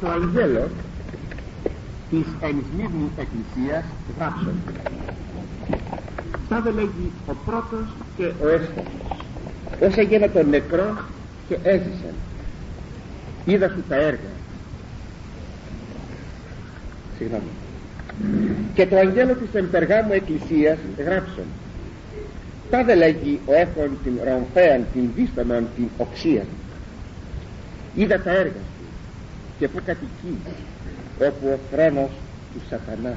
[0.00, 0.68] το αγγέλο
[2.10, 3.84] της ενισμίδνη εκκλησίας
[4.18, 4.54] γράψον
[6.48, 8.84] Τάδε λέγει ο πρώτος και ο έσχατος.
[9.80, 10.96] Ως έγινε τον νεκρό
[11.48, 12.14] και έζησαν
[13.44, 14.30] είδα σου τα έργα
[17.18, 17.50] συγγνώμη.
[18.74, 21.44] Και το αγγέλο της εμπεργάμου εκκλησίας γράψον
[22.70, 26.44] τάδε λέγει ο έχων την ρομφέαν την δίσταμαν την οξία
[27.94, 28.69] είδα τα έργα σου
[29.60, 30.38] και που κατοικεί
[31.18, 32.10] όπου ο χρόνος
[32.52, 33.16] του σατανά.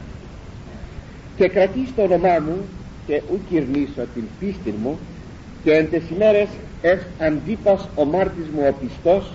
[1.36, 2.58] Και κρατείς το όνομά μου
[3.08, 5.00] και ου κυρνήσω την πίστη μου
[5.64, 6.48] και εν τες ημέρες
[6.82, 9.32] εσ αντίπας ο μάρτης μου ο πιστός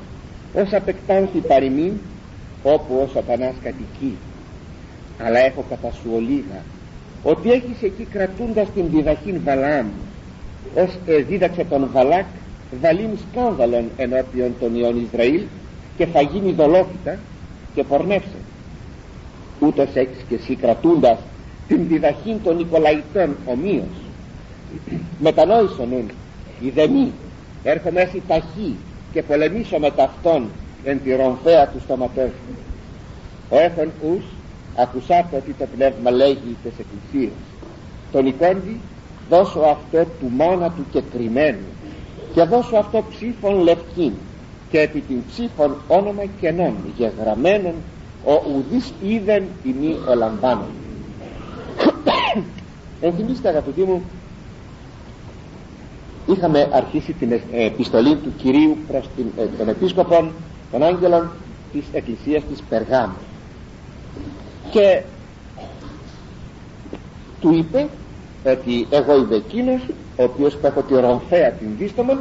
[0.54, 1.92] ως απεκτάνθη παροιμήν
[2.62, 4.16] όπου ο σατανάς κατοικεί.
[5.18, 6.62] Αλλά έχω κατά σου ολίγα
[7.22, 9.86] ότι έχεις εκεί κρατούντας την διδαχήν Βαλάμ
[10.74, 12.26] ως δίδαξε τον Βαλάκ
[12.80, 15.42] βαλήν σκάνδαλον ενώπιον των Ιών Ισραήλ
[15.98, 17.18] και θα γίνει δολόφυτα
[17.74, 18.38] και πορνεύσε
[19.60, 21.18] ούτως έχεις και εσύ κρατούντας
[21.68, 23.96] την διδαχήν των Νικολαϊτών ομοίως.
[25.18, 26.10] Μετανόησον νουν
[26.60, 27.12] ιδεμή
[27.62, 28.76] έρχομαι έτσι ταχύ
[29.12, 30.48] και πολεμήσω με ταυτόν
[30.84, 32.30] εν τη ρομφαία του στόματός
[33.48, 34.24] ο έχων ους
[34.76, 37.32] ακουσάτε ότι το πνεύμα λέγει τις εκκλησίες
[38.12, 38.80] τον εικόντι
[39.28, 41.66] δώσω αυτό του μάνα του και κρυμμένου
[42.34, 44.12] και δώσω αυτό ψήφων λευκήν
[44.70, 47.72] και επί την ψήφων όνομα κενών γεγραμμένων
[48.24, 50.66] ο ουδής είδεν ημί ελαμβάνων.
[53.00, 54.02] Ενθυμίστε αγαπητοί μου
[56.26, 60.30] είχαμε αρχίσει την επιστολή του Κυρίου προς την, ε, τον Επίσκοπο
[60.72, 61.30] των Άγγελων
[61.72, 63.16] της Εκκλησίας της Περγάμου.
[64.70, 65.02] Και
[67.40, 67.88] του είπε
[68.46, 69.80] ότι εγώ είμαι εκείνος
[70.16, 72.18] ο οποίος που έχω τη ρομφαία την δίστομον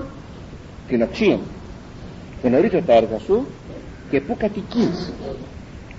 [0.88, 1.40] την οξία
[2.44, 3.46] γνωρίζω τα έργα σου
[4.10, 5.14] και που κατοικείς.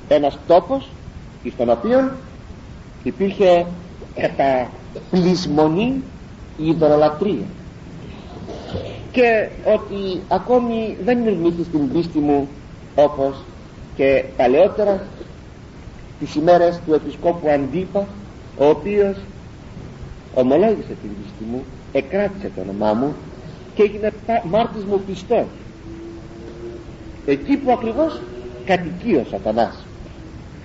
[0.08, 0.89] Ένας τόπος
[1.55, 2.11] στον οποίο
[3.03, 3.67] υπήρχε
[4.14, 4.71] κατά
[5.10, 6.03] πλεισμονή
[6.59, 7.47] η ιδωλολατρία
[9.12, 12.48] και ότι ακόμη δεν ερμήθη την πίστη μου
[12.94, 13.44] όπως
[13.97, 15.06] και παλαιότερα
[16.21, 18.06] τις ημέρες του Επισκόπου Αντίπα
[18.59, 19.16] ο οποίος
[20.34, 23.15] ομολόγησε την πίστη μου εκράτησε το όνομά μου
[23.75, 24.12] και έγινε
[24.50, 25.47] μάρτης μου πιστός
[27.31, 28.21] εκεί που ακριβώς
[28.65, 29.87] κατοικεί ο σατανάς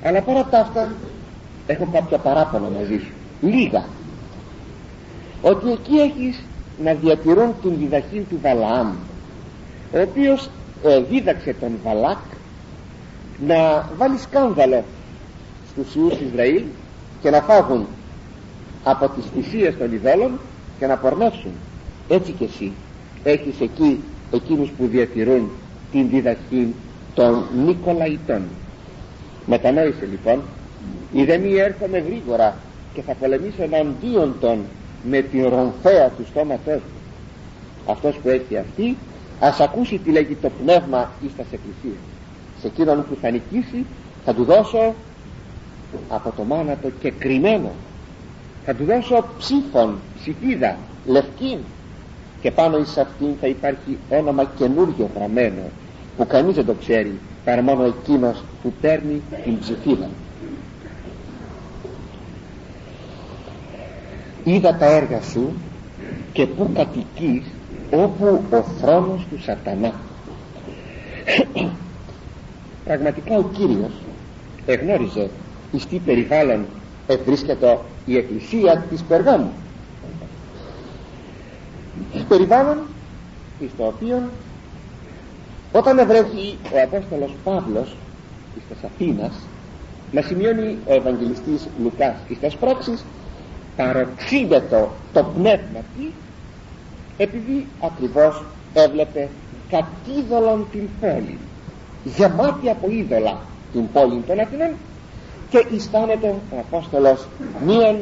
[0.03, 0.91] αλλά παρά τα αυτά
[1.67, 3.85] έχω κάποια παράπονα μαζί σου λίγα.
[5.41, 6.43] Ότι εκεί έχεις
[6.83, 8.87] να διατηρούν την διδαχή του Βαλαάμ
[9.93, 10.49] ο οποίος
[10.83, 12.17] ε, δίδαξε τον Βαλάκ
[13.47, 14.83] να βάλει σκάνδαλο
[15.71, 16.63] στους Ιούς Ισραήλ
[17.21, 17.85] και να φάγουν
[18.83, 20.39] από τις θυσίες των ειδόλων
[20.79, 21.51] και να πορνεύσουν.
[22.09, 22.71] Έτσι και εσύ
[23.23, 23.99] έχεις εκεί
[24.31, 25.49] εκείνους που διατηρούν
[25.93, 26.73] την διδαχή
[27.13, 28.41] των Νικολαϊτών.
[29.45, 30.41] Μετανόησε λοιπόν
[31.13, 32.57] είδε μη έρχομαι γρήγορα
[32.93, 34.59] και θα πολεμήσω εναντίον των
[35.03, 38.97] με την ρομφαία του στόματός του αυτός που έχει αυτή
[39.39, 42.03] ας ακούσει τι λέγει το πνεύμα εις τας εκκλησίας.
[42.61, 43.85] Σε εκείνον που θα νικήσει
[44.25, 44.93] θα του δώσω
[46.09, 47.71] από το μάνατο και κρυμμένο.
[48.65, 51.57] Θα του δώσω ψήφων, ψηφίδα, λευκή
[52.41, 55.61] και πάνω εις αυτήν θα υπάρχει όνομα καινούργιο γραμμένο
[56.17, 60.09] που κανείς δεν το ξέρει παρά μόνο εκείνος που παίρνει την ψηφίδα
[64.43, 65.53] είδα τα έργα σου
[66.33, 67.43] και που κατοικείς
[67.91, 69.93] όπου ο θρόνος του σατανά.
[72.85, 73.91] Πραγματικά ο Κύριος
[74.65, 75.29] εγνώριζε
[75.71, 76.65] εις τι περιβάλλον
[77.07, 79.51] ευρίσκεται η εκκλησία της Περγάμου.
[82.27, 82.77] Περιβάλλον
[83.59, 84.29] εις το οποίο
[85.73, 87.95] όταν ευρέθη ο Απόστολος Παύλος
[88.57, 89.33] εις της Αθήνας
[90.11, 93.05] να σημειώνει ο Ευαγγελιστής Λουκάς εις τας πράξεις
[93.75, 96.11] παροξύνεται το πνεύμα τι
[97.17, 99.29] επειδή ακριβώς έβλεπε
[99.69, 101.37] κατίδωλον την πόλη
[102.03, 103.37] γεμάτη από είδωλα
[103.73, 104.71] την πόλη των Αθηνών
[105.49, 107.27] και αισθάνεται ο Απόστολος
[107.65, 107.99] μίαν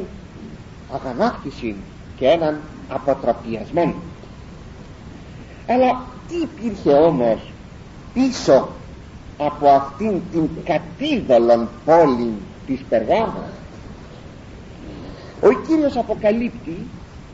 [0.94, 1.74] αγανάκτηση
[2.16, 3.94] και έναν αποτραπιασμό
[5.68, 7.51] αλλά τι υπήρχε όμως
[8.14, 8.68] πίσω
[9.38, 12.32] από αυτήν την κατίδωλον πόλη
[12.66, 13.42] της Περγάμου
[15.42, 16.86] ο Κύριος αποκαλύπτει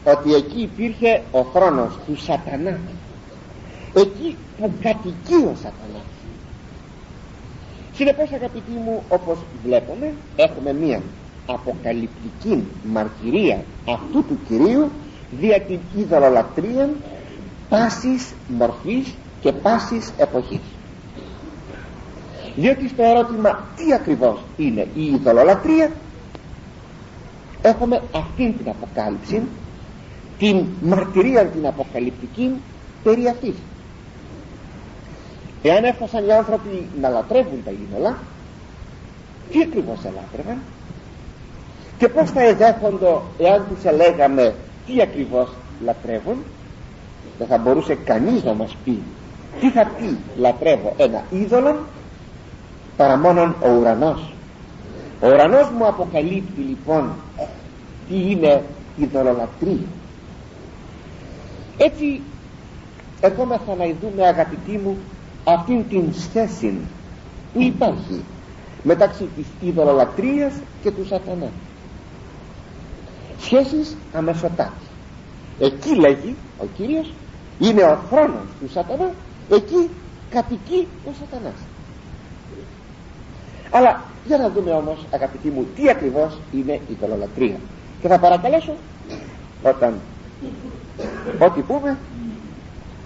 [0.04, 2.78] ότι εκεί υπήρχε ο χρόνος του σατανά.
[3.94, 6.08] Εκεί που κατοικεί ο σατανάς.
[7.94, 11.00] Συνεπώς αγαπητοί μου όπως βλέπουμε έχουμε μία
[11.46, 14.90] αποκαλυπτική μαρτυρία αυτού του Κυρίου
[15.40, 16.88] δια την ειδωλολατρία
[17.68, 20.60] πάσης μορφής και πάσης εποχής.
[22.56, 25.90] Διότι στο ερώτημα τι ακριβώς είναι η ειδωλολατρία
[27.62, 29.42] έχουμε αυτήν την αποκάλυψη
[30.38, 32.52] την μαρτυρία την αποκαλυπτική
[33.02, 33.54] περί αυτής.
[35.62, 38.18] Εάν έφτασαν οι άνθρωποι να λατρεύουν τα είδωλα
[39.50, 40.58] τι ακριβώς ελάτρευαν
[41.98, 44.54] και πως θα εδέχοντο εάν τους ελέγαμε
[44.86, 45.48] τι ακριβώς
[45.84, 46.36] λατρεύουν
[47.38, 48.98] δεν θα μπορούσε κανείς να μας πει
[49.60, 51.76] τι θα πει λατρεύω ένα είδωλο
[52.96, 54.32] παρά μόνον ο ουρανός.
[55.20, 57.10] Ο ουρανός μου αποκαλύπτει λοιπόν
[58.08, 58.62] τι είναι
[58.96, 59.86] ειδωλολατρία
[61.78, 62.20] έτσι
[63.20, 64.96] ερχόμεθα να δούμε αγαπητοί μου
[65.44, 66.74] αυτήν την σχέση
[67.52, 68.24] που υπάρχει
[68.82, 70.52] μεταξύ της ειδωλολατρίας
[70.82, 71.50] και του σατανά.
[73.40, 74.86] Σχέσεις αμεσοτάτη
[75.58, 77.12] εκεί λέγει ο Κύριος
[77.58, 79.10] είναι ο χρόνος του σατανά
[79.50, 79.90] εκεί
[80.30, 81.60] κατοικεί ο σατανάς.
[83.70, 87.56] Αλλά για να δούμε όμως αγαπητοί μου τι ακριβώς είναι η ειδωλολατρία
[88.00, 88.72] και θα παρακαλέσω
[89.62, 89.94] όταν
[91.38, 91.96] ό,τι πούμε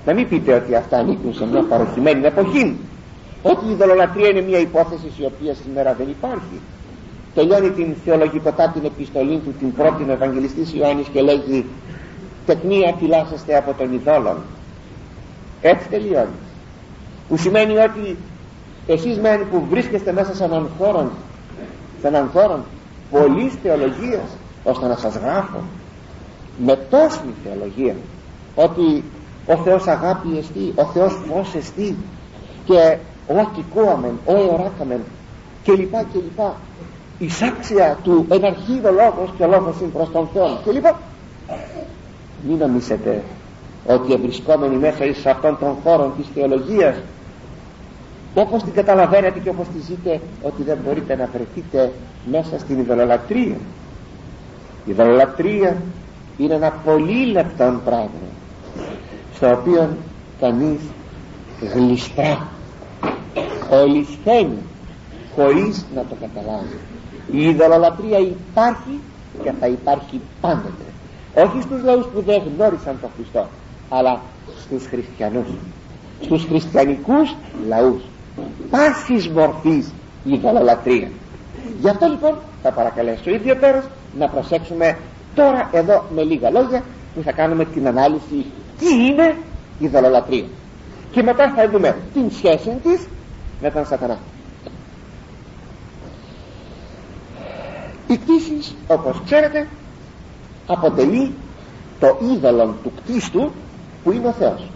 [0.07, 2.77] να μην πείτε ότι αυτά ανήκουν σε μια παροχημένη εποχή.
[3.43, 6.61] Ότι η ειδωλολατρία είναι μια υπόθεση η οποία σήμερα δεν υπάρχει.
[7.35, 11.65] Τελειώνει την θεολογικοτά την επιστολή του την πρώτη Ευαγγελιστής Ιωάννης και λέγει
[12.47, 14.37] τεκνία φυλάσσεστε από τον ειδόλων
[15.63, 16.39] έτσι τελειώνει.
[17.29, 18.17] Που σημαίνει ότι
[18.87, 21.11] εσείς μένει που βρίσκεστε μέσα σε έναν χώρο
[22.01, 22.65] σε έναν χώρο
[23.11, 25.63] πολλής θεολογίας ώστε να σας γράφω
[26.59, 27.95] με τόση θεολογία
[28.55, 29.05] ότι
[29.47, 31.97] ο Θεός αγάπη εστί, ο Θεός φως εστί
[32.65, 35.01] και ο ακικόαμεν, ο εωράκαμεν
[35.63, 36.55] και λοιπά και λοιπά.
[37.19, 40.99] Εισάξια του εναρχίδο λόγος και ο λόγος είναι προς τον Θεό και λοιπά
[42.49, 43.23] μην νομίσετε
[43.87, 46.97] ότι ευρισκόμενοι μέσα σε αυτόν τον χώρο της θεολογίας
[48.35, 51.93] όπως την καταλαβαίνετε και όπως τη ζείτε ότι δεν μπορείτε να βρεθείτε
[52.31, 53.57] μέσα στην ειδωλολατρία
[54.87, 55.77] η ειδωλολατρία
[56.39, 58.29] είναι ένα πολύ λεπτό πράγμα
[59.35, 59.97] στο οποίο
[60.41, 60.81] κανείς
[61.75, 62.49] γλιστρά.
[63.71, 64.59] Ολισθαίνει
[65.35, 66.79] χωρίς να το καταλάβει
[67.33, 69.01] η ειδωλολατρία υπάρχει
[69.43, 70.85] και θα υπάρχει πάντοτε.
[71.35, 73.47] Όχι στους λαούς που δεν γνώρισαν τον Χριστό
[73.93, 74.21] αλλά
[74.65, 75.47] στους χριστιανούς.
[76.23, 77.35] Στους χριστιανικούς
[77.69, 78.03] λαούς.
[78.71, 79.93] Πάσης μορφής
[80.25, 81.09] ειδωλολατρία
[81.81, 83.85] γι' αυτό λοιπόν θα παρακαλέσω ιδιαίτερος
[84.19, 84.99] να προσέξουμε
[85.35, 86.83] τώρα εδώ με λίγα λόγια
[87.15, 88.47] που θα κάνουμε την ανάλυση
[88.79, 89.37] τι είναι
[89.79, 90.45] η δολολατρία
[91.11, 93.07] και μετά θα δούμε την σχέση της
[93.61, 94.19] με τον σατανά.
[98.09, 99.67] Η κτήση όπως ξέρετε
[100.67, 101.33] αποτελεί
[102.01, 103.51] το είδωλο του κτίστου
[104.05, 104.69] που είναι ο Θεός.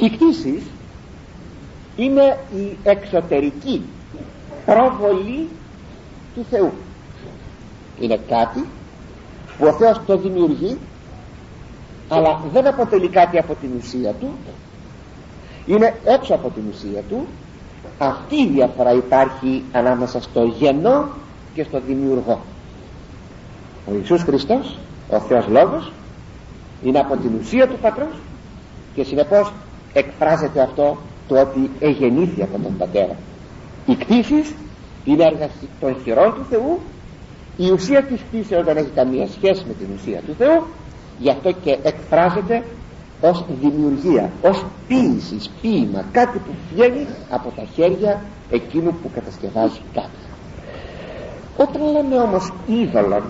[0.00, 0.62] Η κτήση
[1.96, 3.82] είναι η εξωτερική
[4.66, 5.48] προβολή
[6.34, 6.72] του Θεού.
[8.00, 8.64] Είναι κάτι
[9.58, 10.78] που ο Θεός το δημιουργεί
[12.08, 14.28] αλλά δεν αποτελεί κάτι από την ουσία του.
[15.66, 17.26] Είναι έξω από την ουσία του.
[17.98, 21.08] Αυτή η διαφορά υπάρχει ανάμεσα στο γενό
[21.54, 22.40] και στο δημιουργό.
[23.86, 24.78] Ο Ιησούς Χριστός
[25.10, 25.92] ο Θεός Λόγος
[26.82, 28.14] είναι από την ουσία του Πατρός
[28.94, 29.52] και συνεπώς
[29.92, 30.96] εκφράζεται αυτό
[31.28, 33.16] το ότι εγεννήθη από τον Πατέρα.
[33.86, 34.54] Οι κτήσεις
[35.04, 35.48] είναι έργα
[35.80, 36.78] των χειρών του Θεού.
[37.56, 40.62] Η ουσία της κτήσεως δεν έχει καμία σχέση με την ουσία του Θεού.
[41.18, 42.62] Γι' αυτό και εκφράζεται
[43.20, 46.04] ως δημιουργία ως ποίηση, ποίημα.
[46.12, 50.08] Κάτι που βγαίνει από τα χέρια εκείνου που κατασκευάζει κάτι.
[51.56, 53.22] Όταν λέμε όμως είδωλον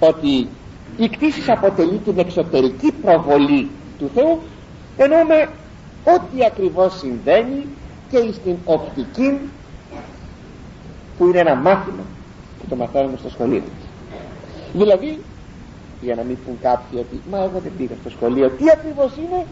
[0.00, 0.48] ότι
[0.96, 4.38] η κτήση αποτελεί την εξωτερική προβολή του Θεού
[4.96, 5.48] εννοούμε
[6.04, 7.66] ό,τι ακριβώς συμβαίνει
[8.10, 9.38] και στην οπτική
[11.18, 12.02] που είναι ένα μάθημα
[12.60, 13.62] που το μαθαίνουμε στο σχολείο
[14.72, 15.18] δηλαδή
[16.00, 19.46] για να μην πούν κάποιοι ότι μα εγώ δεν πήγα στο σχολείο τι ακριβώς είναι;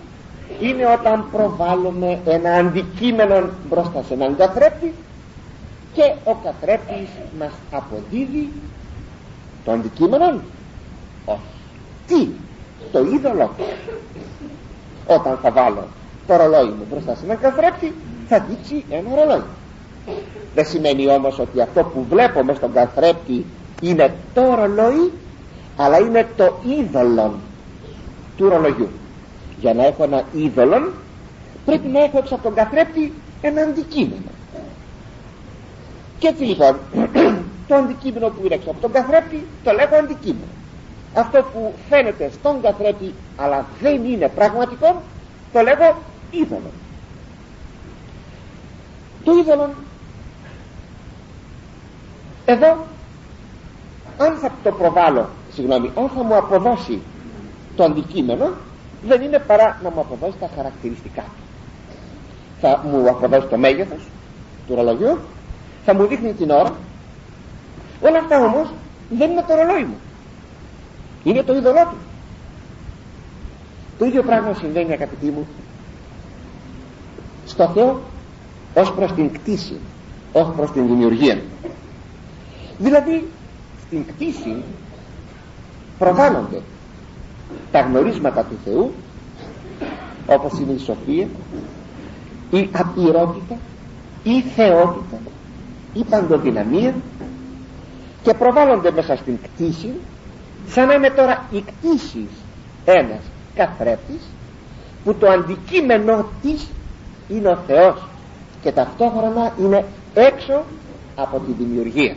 [0.61, 4.93] Είναι όταν προβάλλουμε ένα αντικείμενο μπροστά σε έναν καθρέπτη
[5.93, 8.53] και ο καθρέπτης μας αποδίδει
[9.65, 10.25] το αντικείμενο.
[10.25, 10.41] όχι
[12.07, 12.29] τι
[12.93, 13.51] το είδωλο.
[15.07, 15.87] Όταν θα βάλω
[16.27, 17.93] το ρολόι μου μπροστά σε έναν καθρέπτη
[18.29, 19.43] θα δείξει ένα ρολόι.
[20.55, 23.45] Δεν σημαίνει όμως ότι αυτό που βλέπω μες στον καθρέπτη
[23.83, 25.13] είναι το ρολόι
[25.77, 27.35] αλλά είναι το είδωλο
[28.37, 28.89] του ρολογιού.
[29.61, 30.93] Για να έχω ένα είδωλο
[31.65, 34.31] πρέπει να έχω έξω από τον καθρέπτη ένα αντικείμενο.
[36.19, 36.77] Και έτσι λοιπόν
[37.69, 40.53] το αντικείμενο που είναι έξω από τον καθρέπτη το λέγω αντικείμενο
[41.15, 45.03] αυτό που φαίνεται στον καθρέπτη αλλά δεν είναι πραγματικό
[45.53, 45.97] το λέγω
[46.31, 46.71] είδωλο
[49.25, 49.71] το είδωλο
[52.45, 52.87] εδώ
[54.19, 57.01] αν θα το προβάλλω συγγνώμη αν θα μου αποδώσει
[57.77, 58.51] το αντικείμενο
[59.07, 61.43] δεν είναι παρά να μου αποδώσει τα χαρακτηριστικά του.
[62.61, 64.09] Θα μου αποδώσει το μέγεθος
[64.67, 65.19] του ρολογιού
[65.85, 66.73] θα μου δείχνει την ώρα.
[68.01, 68.69] Όλα αυτά όμως
[69.11, 69.97] δεν είναι το ρολόι μου
[71.25, 71.97] είναι το είδωλό του.
[73.99, 75.47] Το ίδιο πράγμα συμβαίνει αγαπητοί μου.
[77.47, 78.01] Στο Θεό
[78.75, 79.77] ως προς την κτήση
[80.33, 81.41] ως προς την δημιουργία.
[82.79, 83.29] Δηλαδή
[83.87, 84.63] στην κτήση
[85.99, 86.61] προβάλλονται
[87.73, 88.93] τα γνωρίσματα του Θεού
[90.27, 91.29] όπως είναι η σοφία
[92.51, 93.57] η απειρότητα
[94.23, 95.19] η θεότητα
[95.95, 96.95] η παντοδυναμία
[98.23, 99.95] και προβάλλονται μέσα στην κτήση
[100.69, 102.29] σαν να είναι τώρα η κτήση
[102.85, 103.21] ένας
[103.55, 104.23] καθρέπτης
[105.05, 106.67] που το αντικείμενό της
[107.29, 108.09] είναι ο Θεός
[108.63, 110.65] και ταυτόχρονα είναι έξω
[111.15, 112.17] από τη δημιουργία.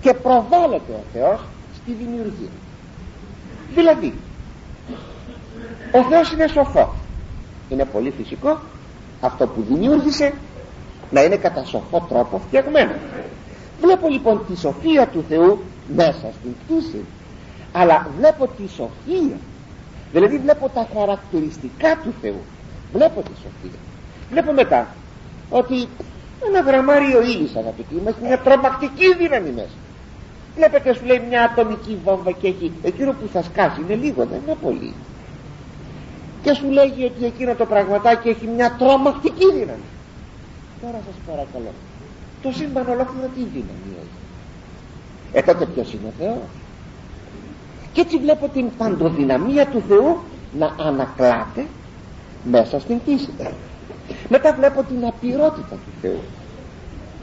[0.00, 1.40] Και προβάλλεται ο Θεός
[1.74, 2.50] στη δημιουργία.
[3.74, 4.14] Δηλαδή
[5.92, 6.94] ο Θεός είναι σοφό.
[7.68, 8.58] Είναι πολύ φυσικό
[9.20, 10.32] αυτό που δημιούργησε
[11.10, 12.92] να είναι κατά σοφό τρόπο φτιαγμένο.
[13.80, 15.62] Βλέπω λοιπόν τη σοφία του Θεού
[15.96, 17.04] μέσα στην κτήση
[17.72, 19.36] αλλά βλέπω τη σοφία.
[20.12, 22.40] Δηλαδή βλέπω τα χαρακτηριστικά του Θεού.
[22.92, 23.78] Βλέπω τη σοφία.
[24.30, 24.88] Βλέπω μετά
[25.50, 25.88] ότι
[26.46, 29.78] ένα γραμμάριο ήλις αγαπητοί μας μια τρομακτική δύναμη μέσα.
[30.56, 33.80] Βλέπετε σου λέει μια ατομική βόμβα και έχει εκείνο που θα σκάσει.
[33.80, 34.94] Είναι λίγο δεν είναι πολύ.
[36.42, 39.88] Και σου λέγει ότι εκείνο το πραγματάκι έχει μια τρομακτική δύναμη.
[40.80, 41.72] Τώρα σας παρακαλώ.
[42.42, 44.18] Το σύμπαν ολόκληρο τι δύναμη έχει;
[45.32, 46.50] Ε τότε ποιος είναι ο Θεός;
[47.98, 50.16] Και έτσι βλέπω την παντοδυναμία του Θεού
[50.58, 51.66] να ανακλάται
[52.50, 53.28] μέσα στην φύση
[54.28, 56.20] μετά βλέπω την απειρότητα του Θεού.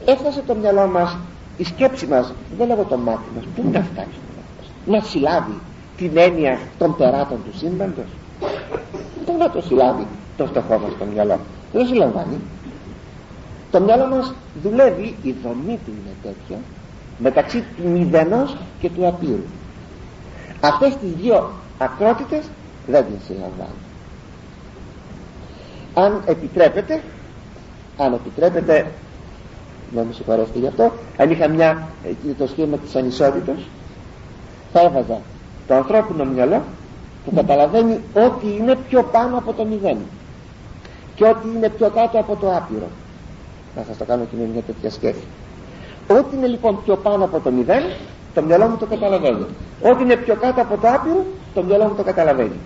[0.04, 1.16] Έφτασε το μυαλό μας
[1.56, 4.18] η σκέψη μας δεν λέγω το μάτι μας πού να φτάσει
[4.86, 5.60] να συλλάβει
[5.96, 8.10] την έννοια των περάτων του σύμπαντος.
[9.26, 10.06] Πού να το συλλάβει
[10.36, 11.38] το φτωχό μας το μυαλό.
[11.72, 12.40] Δεν συλλαμβάνει.
[13.70, 16.58] Το μυαλό μας δουλεύει η δομή του είναι τέτοια
[17.18, 19.44] μεταξύ του μηδενός και του απείρου
[20.66, 22.42] αυτές τις δύο ακρότητες
[22.86, 23.80] δεν την συλλαμβάνει
[25.94, 27.02] αν επιτρέπετε
[27.98, 28.86] αν επιτρέπετε
[29.94, 31.88] να με συγχωρέσετε γι' αυτό αν είχα μια
[32.38, 33.56] το σχήμα της ανισότητας
[34.72, 35.20] θα έβαζα
[35.68, 36.62] το ανθρώπινο μυαλό
[37.24, 39.96] που καταλαβαίνει ότι είναι πιο πάνω από το μηδέν
[41.14, 42.88] και ότι είναι πιο κάτω από το άπειρο.
[43.76, 45.22] Να σας το κάνω και με μια τέτοια σκέψη.
[46.08, 47.82] Ό,τι είναι λοιπόν πιο πάνω από το μηδέν
[48.36, 49.46] το μυαλό μου το καταλαβαίνει
[49.82, 52.58] ό,τι είναι πιο κάτω από το άπειρο το μυαλό μου το καταλαβαίνει.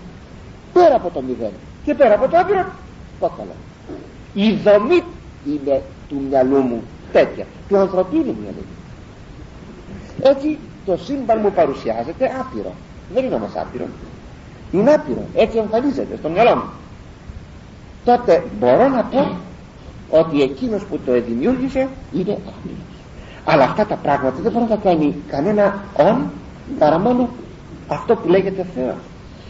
[0.73, 1.51] Πέρα από το μηδέν
[1.85, 2.65] και πέρα από το άπειρο
[3.19, 3.55] το καλά
[4.33, 5.03] η δομή
[5.45, 7.45] είναι του μυαλού μου τέτοια.
[7.67, 8.63] Του ανθρωπίνου μυαλού
[10.21, 12.73] έτσι το σύμπαν μου παρουσιάζεται άπειρο.
[13.13, 13.85] Δεν είναι όμως άπειρο.
[14.71, 15.25] Είναι άπειρο.
[15.35, 16.69] Έτσι εμφανίζεται στο μυαλό μου.
[18.05, 19.27] Τότε μπορώ να πω
[20.09, 22.90] ότι εκείνος που το δημιούργησε είναι άπειρος
[23.45, 26.31] αλλά αυτά τα πράγματα δεν μπορεί να κάνει κανένα όν
[26.79, 27.29] παρά μόνο
[27.87, 28.95] αυτό που λέγεται Θεός.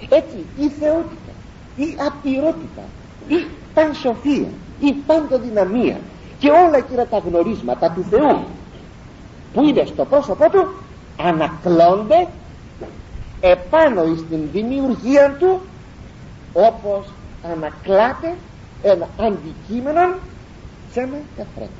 [0.10, 1.31] Έτσι η θεότητα
[1.75, 2.81] η απειρότητα
[3.27, 4.48] η πανσοφία
[4.79, 5.98] η παντοδυναμία
[6.39, 8.39] και όλα εκείνα τα γνωρίσματα του Θεού
[9.53, 10.74] που είναι στο πρόσωπό του
[11.21, 12.27] ανακλώνται
[13.41, 15.62] επάνω στην δημιουργία του
[16.53, 17.05] όπως
[17.53, 18.36] ανακλάται
[18.81, 20.15] ένα αντικείμενο
[20.91, 21.74] σε ένα καθρέφτη.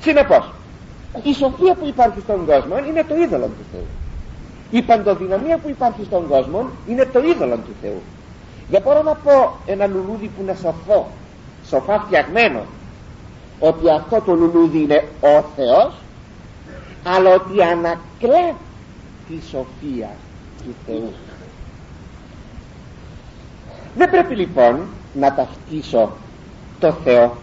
[0.00, 0.52] Συνεπώς
[1.22, 3.86] η σοφία που υπάρχει στον κόσμο είναι το είδωλο του Θεού.
[4.70, 8.02] Η παντοδυναμία που υπάρχει στον κόσμο είναι το είδωλο του Θεού.
[8.70, 11.10] Δεν μπορώ να πω ένα λουλούδι που είναι σοφό
[11.68, 12.60] σοφά φτιαγμένο
[13.58, 15.92] ότι αυτό το λουλούδι είναι ο Θεός
[17.04, 18.54] αλλά ότι ανακλά
[19.28, 20.10] τη σοφία
[20.64, 21.12] του Θεού.
[23.96, 24.80] Δεν πρέπει λοιπόν
[25.14, 26.10] να ταυτίσω
[26.80, 27.36] το Θεό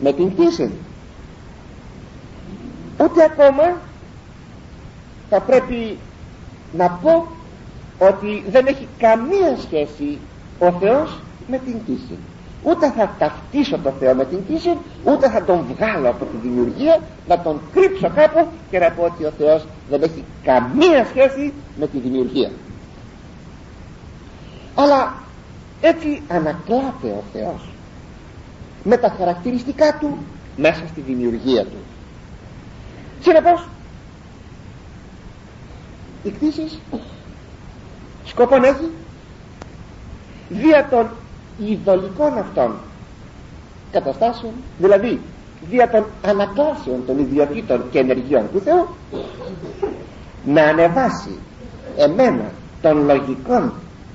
[0.00, 0.72] με την φύση
[3.00, 3.80] ούτε ακόμα
[5.30, 5.98] θα πρέπει
[6.76, 7.26] να πω
[7.98, 10.18] ότι δεν έχει καμία σχέση
[10.58, 12.18] ο Θεός με την φύση
[12.62, 17.00] ούτε θα ταυτίσω το Θεό με την φύση ούτε θα τον βγάλω από τη δημιουργία
[17.28, 21.86] να τον κρύψω κάπου και να πω ότι ο Θεός δεν έχει καμία σχέση με
[21.86, 22.50] τη δημιουργία.
[24.74, 25.14] Αλλά
[25.80, 27.68] έτσι ανακλάται ο Θεός
[28.84, 30.18] με τα χαρακτηριστικά του
[30.56, 31.78] μέσα στη δημιουργία του
[33.24, 33.68] συνεπώς
[36.22, 36.78] η κτήση
[38.24, 38.90] σκοπό έχει.
[40.48, 41.08] Δια των
[41.68, 42.74] ειδωλικών αυτών
[43.92, 44.52] καταστάσεων.
[44.78, 45.20] Δηλαδή
[45.70, 48.86] δια των ανακλάσεων των ιδιωτήτων και ενεργειών του Θεού
[50.44, 51.38] να ανεβάσει
[51.96, 52.50] εμένα
[52.82, 53.72] των λογικών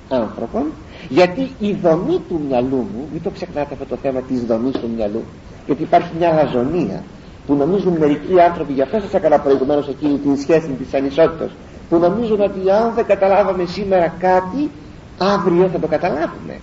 [0.09, 0.65] άνθρωπων
[1.09, 4.89] γιατί η δομή του μυαλού μου μην το ξεχνάτε αυτό το θέμα της δομής του
[4.95, 5.23] μυαλού
[5.65, 7.03] γιατί υπάρχει μια λαζονία
[7.49, 11.49] που νομίζουν μερικοί άνθρωποι για αυτό σας έκανα προηγουμένως εκείνη την σχέση της ανισότητας
[11.89, 14.69] που νομίζουν ότι αν δεν καταλάβαμε σήμερα κάτι
[15.17, 16.59] αύριο θα το καταλάβουμε.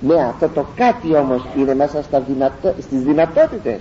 [0.00, 3.80] Ναι αυτό το κάτι όμως είναι μέσα στα δυνατό, στις δυνατότητες.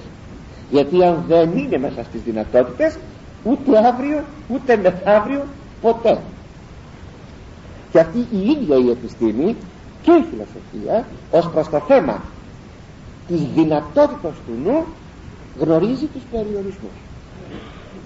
[0.72, 2.98] Γιατί αν δεν είναι μέσα στις δυνατότητες
[3.44, 5.44] ούτε αύριο ούτε μεθαύριο
[5.82, 6.18] ποτέ.
[7.92, 9.56] Και αυτή η ίδια η επιστήμη
[10.02, 12.22] και η φιλοσοφία ως προς το θέμα
[13.28, 14.86] της δυνατότητας του νου
[15.62, 16.98] γνωρίζει τους περιορισμούς.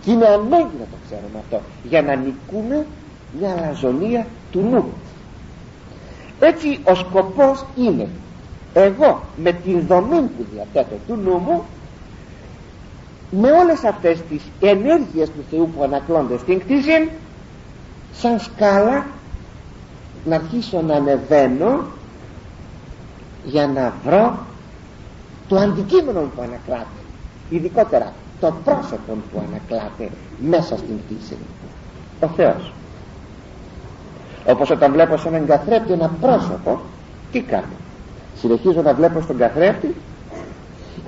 [0.02, 2.86] Και είναι ανάγκη να το ξέρουμε αυτό για να νικούμε
[3.40, 4.86] μια αλαζονία του νου.
[6.40, 8.08] Έτσι ο σκοπός είναι
[8.74, 11.64] εγώ με την δομή που διαθέτω του νου μου
[13.32, 17.10] με όλες αυτές τις ενέργειες του Θεού που ανακλώνται στην κτήση
[18.14, 19.06] σαν σκάλα
[20.26, 21.84] να αρχίσω να ανεβαίνω
[23.46, 24.38] για να βρω
[25.48, 27.05] το αντικείμενο που ανακλάται
[27.50, 30.10] ειδικότερα το πρόσωπο που ανακλάται
[30.40, 31.38] μέσα στην κτήση
[32.20, 32.74] ο Θεός.
[34.48, 36.80] Όπως όταν βλέπω σε έναν καθρέπτη ένα πρόσωπο
[37.32, 37.76] τι κάνω;
[38.40, 39.96] Συνεχίζω να βλέπω στον καθρέφτη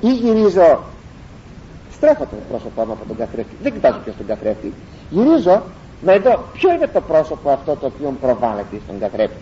[0.02, 0.80] ή γυρίζω
[1.92, 3.56] στρέφω το πρόσωπό μου από τον καθρέφτη.
[3.62, 4.74] Δεν κοιτάζω πια στον καθρέφτη.
[5.10, 5.62] Γυρίζω
[6.02, 9.42] να δω ποιο είναι το πρόσωπο αυτό το οποίο προβάλλεται στον καθρέφτη.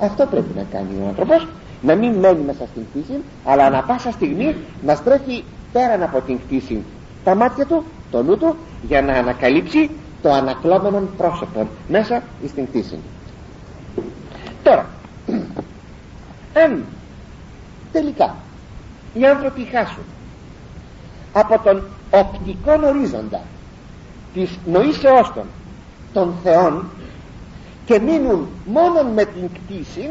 [0.00, 1.46] Αυτό πρέπει να κάνει ο άνθρωπος
[1.82, 5.44] να μην μένει μέσα στην κτήση αλλά ανα πάσα στιγμή να στρέφει
[5.74, 6.82] πέραν από την κτήση
[7.24, 9.90] τα μάτια του, το νου του για να ανακαλύψει
[10.22, 12.98] το ανακλώμενο πρόσωπο μέσα στην κτήση.
[14.62, 14.86] Τώρα
[16.64, 16.84] αν
[17.92, 18.34] τελικά
[19.14, 20.04] οι άνθρωποι χάσουν
[21.32, 23.40] από τον οπτικό ορίζοντα
[24.34, 25.44] της νοήσεώς των
[26.14, 26.84] των θεών
[27.84, 30.10] και μείνουν μόνον με την κτήση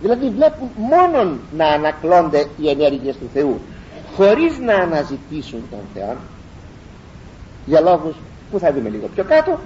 [0.00, 3.60] δηλαδή βλέπουν μόνον να ανακλώνται οι ενέργειες του Θεού
[4.16, 6.16] χωρίς να αναζητήσουν τον Θεό
[7.66, 8.14] για λόγους
[8.50, 9.58] που θα δούμε λίγο πιο κάτω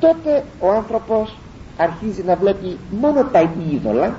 [0.00, 1.36] τότε ο άνθρωπος
[1.76, 4.16] αρχίζει να βλέπει μόνο τα είδωλα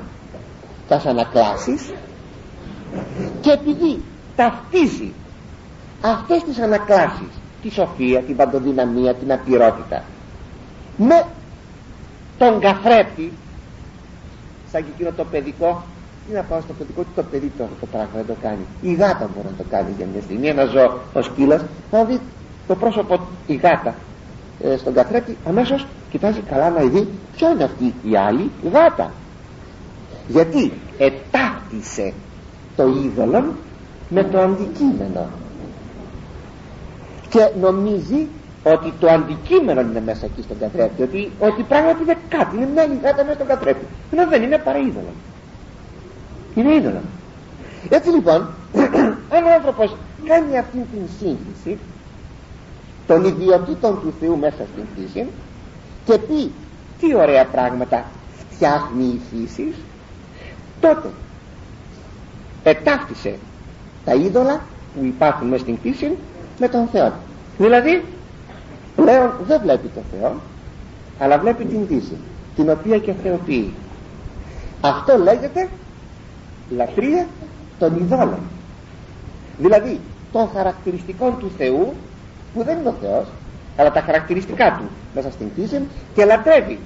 [0.88, 1.93] τα ανακλάσεις
[3.41, 4.02] και επειδή
[4.36, 5.12] ταυτίζει
[6.02, 7.28] αυτές τις ανακλάσεις
[7.62, 10.04] τη σοφία, την παντοδυναμία, την απειρότητα
[10.97, 11.25] με
[12.38, 13.32] τον καθρέπτη
[14.71, 15.84] σαν και εκείνο το παιδικό
[16.30, 18.65] τι να πάω στο παιδικό το παιδί το, το πράγμα δεν το κάνει.
[18.82, 20.48] Η γάτα μπορεί να το κάνει για μια στιγμή.
[20.48, 21.62] Ένα ζώο ο σκύλας
[21.92, 22.20] θα δει
[22.68, 23.96] το πρόσωπο η γάτα
[24.63, 29.12] ε, στον καθρέπτη αμέσως κοιτάζει καλά να δει ποιο είναι αυτή η άλλη η γάτα.
[30.28, 32.13] Γιατί ετάχτισε
[32.76, 33.54] το είδωλο
[34.10, 35.28] με το αντικείμενο.
[37.30, 38.28] Και νομίζει
[38.63, 42.86] ότι το αντικείμενο είναι μέσα εκεί στον καθρέφτη ότι, ότι πράγματι είναι κάτι είναι μια
[42.86, 43.86] λιγάτα μέσα στον καθρέφτη.
[44.12, 45.13] Ενώ δεν είναι παρά είδωλο
[46.55, 47.01] είναι είδωλο
[47.89, 48.47] έτσι λοιπόν
[49.35, 51.77] αν ο άνθρωπος κάνει αυτή την σύγχυση
[53.07, 55.27] των ιδιωτήτων του Θεού μέσα στην φύση
[56.05, 56.51] και πει
[56.99, 58.05] τι ωραία πράγματα
[58.51, 59.73] φτιάχνει η φύση
[60.81, 61.07] τότε
[62.63, 63.35] ετάφτισε
[64.05, 64.62] τα είδωλα
[64.95, 66.17] που υπάρχουν μέσα στην φύση
[66.59, 67.13] με τον Θεό.
[67.57, 68.03] Δηλαδή
[68.95, 70.35] πλέον δεν βλέπει το Θεό
[71.19, 72.17] αλλά βλέπει την δύση
[72.55, 73.73] την οποία και θεοποιεί
[74.81, 75.69] αυτό λέγεται
[76.69, 77.27] λατρεία
[77.79, 78.39] των ειδόλων.
[79.58, 79.99] Δηλαδή
[80.32, 81.93] των χαρακτηριστικών του Θεού
[82.53, 83.25] που δεν είναι ο Θεός
[83.77, 85.82] αλλά τα χαρακτηριστικά του μέσα στην φύση
[86.13, 86.79] και λατρεύει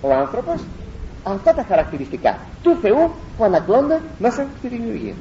[0.00, 0.60] ο άνθρωπος
[1.22, 5.14] αυτά τα χαρακτηριστικά του Θεού που ανακλώνται μέσα στη δημιουργία.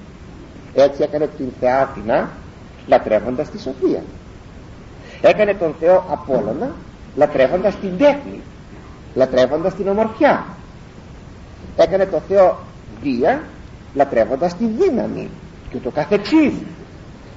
[0.75, 2.29] Έτσι έκανε την Θεά Αθηνά
[2.87, 4.03] λατρεύοντας τη Σοφία.
[5.21, 6.71] Έκανε τον Θεό Απόλλωνα
[7.15, 8.41] λατρεύοντας την τέχνη
[9.15, 10.45] λατρεύοντας την ομορφιά.
[11.77, 12.57] Έκανε τον Θεό
[13.01, 13.41] Δία
[13.93, 15.29] λατρεύοντας τη δύναμη
[15.69, 16.53] και το καθεξής.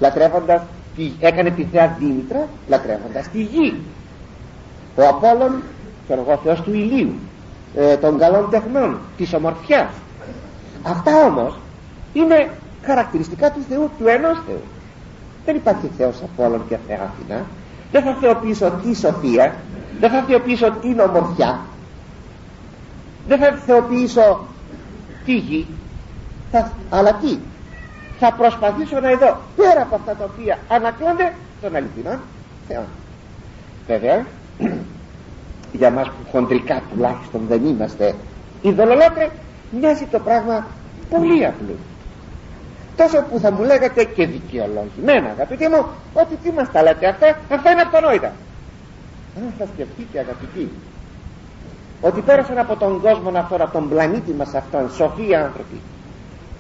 [0.01, 0.63] Λατρεύοντας
[0.97, 3.75] τη, έκανε τη Θεά Δήμητρα λατρεύοντας τη γη.
[4.97, 5.63] Ο Απόλλων
[6.07, 7.15] και ο Θεός του ηλίου
[7.77, 9.91] ε, των καλών τεχνών της ομορφιάς.
[10.83, 11.59] Αυτά όμως
[12.13, 12.51] είναι
[12.83, 14.63] χαρακτηριστικά του Θεού του ενός Θεού.
[15.45, 17.45] Δεν υπάρχει Θεός Απόλλων και Θεά Αθηνά.
[17.93, 19.55] Δεν θα θεοποιήσω τη σοφία
[20.01, 21.61] δεν θα θεοποιήσω την ομορφιά.
[23.29, 24.47] Δεν θα θεοποιήσω
[25.25, 25.67] τη γη
[26.51, 27.39] θα, αλλά τι;
[28.19, 32.21] Θα προσπαθήσω να δω πέρα από αυτά τα οποία ανακλώνται των αληθινών
[32.69, 32.85] θεών
[33.87, 34.27] βέβαια
[35.81, 38.15] για μας που χοντρικά τουλάχιστον δεν είμαστε
[38.63, 39.29] ειδωλολάτρε
[39.71, 40.67] μοιάζει το πράγμα
[41.11, 41.75] πολύ απλό.
[42.97, 47.39] Τόσο που θα μου λέγατε και δικαιολογημένα αγαπητοί μου ότι τι μας τα λέτε αυτά
[47.53, 48.33] αυτά είναι αυτονόητα.
[49.37, 50.71] Αν θα σκεφτείτε αγαπητοί
[52.01, 56.00] ότι πέρασαν από τον κόσμο αυτόν από τον πλανήτη μας αυτόν σοφοί άνθρωποι που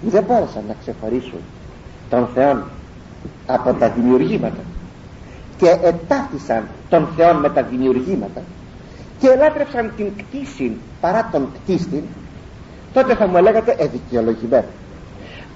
[0.00, 1.40] δεν μπόρεσαν να ξεχωρίσουν
[2.10, 2.62] τον Θεό
[3.46, 4.62] από τα δημιουργήματα.
[5.56, 8.42] Και ετάχθησαν τον Θεό με τα δημιουργήματα.
[9.18, 12.04] Και ελάτρεψαν την κτήση παρά τον κτίστη.
[12.92, 14.68] Τότε θα μου λέγατε εδικαιολογημένο.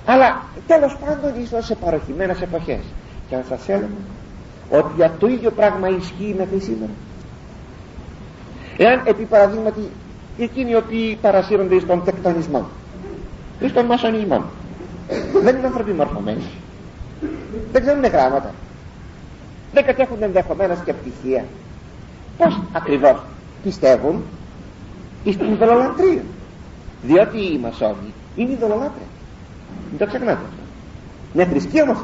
[0.07, 2.81] Αλλά τέλος πάντων ίσως σε παροχημένες εποχές.
[3.29, 3.87] Και να σας έλεγα
[4.71, 6.93] ότι για το ίδιο πράγμα ισχύει μέχρι σήμερα.
[8.77, 9.81] Εάν επί παραδείγματι
[10.39, 12.67] εκείνοι οι οποίοι παρασύρονται στον τεκτονισμό
[13.61, 14.43] ή στον μασονισμός.
[15.43, 16.43] Δεν είναι άνθρωποι μορφωμένοι.
[17.73, 18.55] Δεν ξέρουν γράμματα.
[19.73, 21.45] Δεν κατέχουν ενδεχομένω και πτυχία
[22.37, 23.23] πως ακριβώς
[23.63, 24.23] πιστεύουν;
[25.33, 26.23] Στην ειδωλολατρία.
[27.03, 29.09] Διότι οι μασόνοι είναι ειδωλολάτρες.
[29.91, 30.63] Μην το ξεχνάτε αυτό.
[31.35, 31.99] Είναι θρησκεία όμως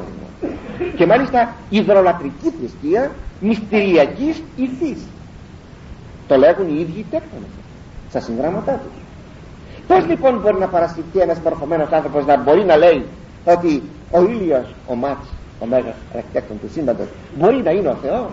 [0.95, 4.99] και μάλιστα υδρολατρική θρησκεία μυστηριακής ηθής.
[6.27, 7.49] Το λέγουν οι ίδιοι τέκτονες.
[8.09, 9.00] Στα συγγράμματά τους
[9.87, 13.05] πως λοιπόν μπορεί να παρασυρθεί ένας μορφωμένος άνθρωπος να μπορεί να λέει
[13.45, 15.27] ότι ο ήλιος ο Μάτς
[15.59, 18.31] ο μέγας αρχιτέκτον του σύμπαντος μπορεί να είναι ο Θεός;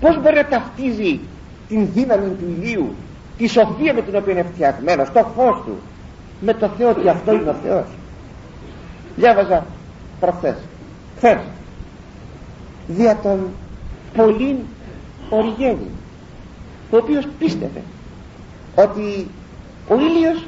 [0.00, 1.20] Πως μπορεί να ταυτίζει
[1.68, 2.94] την δύναμη του ηλίου
[3.36, 5.76] τη σοφία με την οποία είναι φτιαγμένος το φως του
[6.40, 7.86] με το Θεό ότι αυτό είναι ο Θεός;
[9.16, 9.66] Διάβαζα
[10.20, 10.56] προχθές
[11.16, 11.38] χθες
[12.88, 13.38] δια τον
[14.16, 14.58] πολύ
[15.30, 15.90] Οριγένη
[16.90, 17.82] ο οποίος πίστευε
[18.74, 19.28] ότι
[19.88, 20.46] ο ήλιος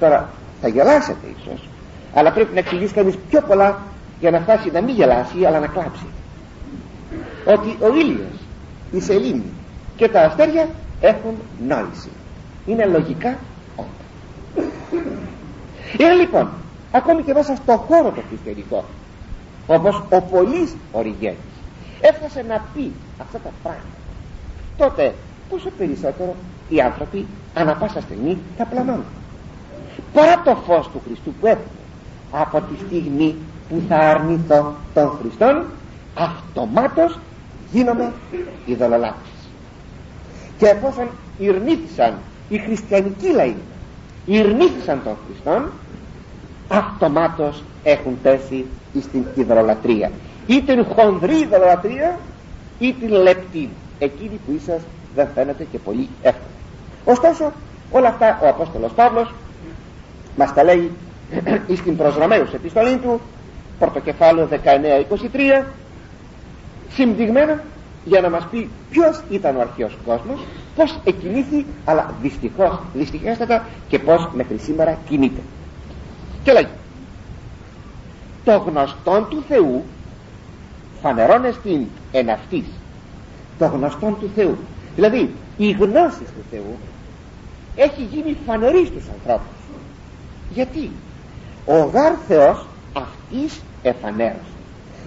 [0.00, 0.28] τώρα
[0.60, 1.68] θα γελάσετε ίσως
[2.14, 3.78] αλλά πρέπει να εξηγήσει κανείς πιο πολλά
[4.20, 6.06] για να φτάσει να μην γελάσει αλλά να κλάψει.
[7.44, 8.38] Ότι ο ήλιος
[8.92, 9.52] η σελήνη
[9.96, 10.68] και τα αστέρια
[11.00, 11.34] έχουν
[11.66, 12.08] νόηση.
[12.66, 13.38] Είναι λογικά
[13.76, 14.64] όντα
[15.98, 16.48] είναι λοιπόν
[16.92, 18.84] ακόμη και μέσα στο χώρο το χριστιανικό
[19.66, 21.38] όπως ο πολλής Οριγένης
[22.00, 23.86] έφτασε να πει αυτά τα πράγματα.
[24.76, 25.14] Τότε
[25.50, 26.34] πόσο περισσότερο
[26.68, 27.26] οι άνθρωποι
[27.58, 29.04] ανα πάσα στιγμή θα πλανώνουν
[30.12, 31.64] παρά το φως του Χριστού που έχουμε
[32.30, 33.34] από τη στιγμή
[33.68, 35.64] που θα αρνηθώ τον Χριστόν
[36.14, 37.18] αυτομάτως
[37.72, 38.12] γίνομαι
[38.66, 39.32] ειδωλολάτρης
[40.58, 42.14] και εφόσον ειρνήθησαν
[42.48, 43.54] οι χριστιανικοί λαοί
[44.26, 45.70] ειρνήθησαν τον Χριστόν
[46.68, 48.64] αυτομάτως έχουν πέσει
[49.00, 50.10] στην ειδωλολατρία
[50.46, 52.18] είτε είναι χονδρή ειδωλολατρία
[52.78, 53.68] είτε λεπτή.
[53.98, 54.80] Εκείνη που ίσως
[55.14, 56.57] δεν φαίνεται και πολύ εύκολα
[57.12, 57.52] ωστόσο
[57.90, 59.34] όλα αυτά ο Απόστολος Παύλος
[60.36, 60.90] μας τα λέει
[61.76, 63.20] στην προς Ρωμαίους επιστολή του
[63.78, 64.48] πρωτοκεφάλαιο
[65.62, 65.64] 19-23
[66.90, 67.62] συμπτυγμένα
[68.04, 70.40] για να μας πει ποιος ήταν ο αρχαίος κόσμος
[70.76, 75.40] πως εκκινήθη αλλά δυστυχώς δυστυχέστατα και πως μέχρι σήμερα κινείται.
[76.42, 76.68] Και λέει
[78.44, 79.84] το γνωστόν του Θεού
[81.02, 82.64] φανερώνες στην εν αυτής
[83.58, 84.58] το γνωστόν του Θεού.
[84.94, 86.76] Δηλαδή η γνώση του Θεού
[87.78, 89.56] έχει γίνει φανερή στους ανθρώπους.
[90.50, 90.90] Γιατί;
[91.66, 94.56] Ο γάρ Θεός αυτής εφανέρωσε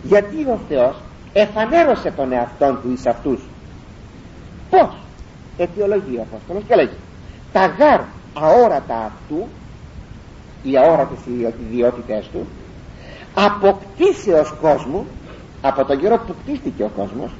[0.03, 0.95] γιατί ο Θεός
[1.33, 3.41] εφανέρωσε τον εαυτόν του εις αυτούς;
[4.69, 4.95] Πως
[5.57, 6.97] αιτιολογεί ο Απόστολος και λέγει
[7.53, 8.01] τα γάρ
[8.33, 9.47] αόρατα αυτού
[10.63, 11.19] οι αόρατες
[11.69, 12.47] ιδιότητες του
[13.33, 15.05] αποκτήσεως κόσμου
[15.61, 17.31] από τον καιρό που κτίστηκε ο κόσμος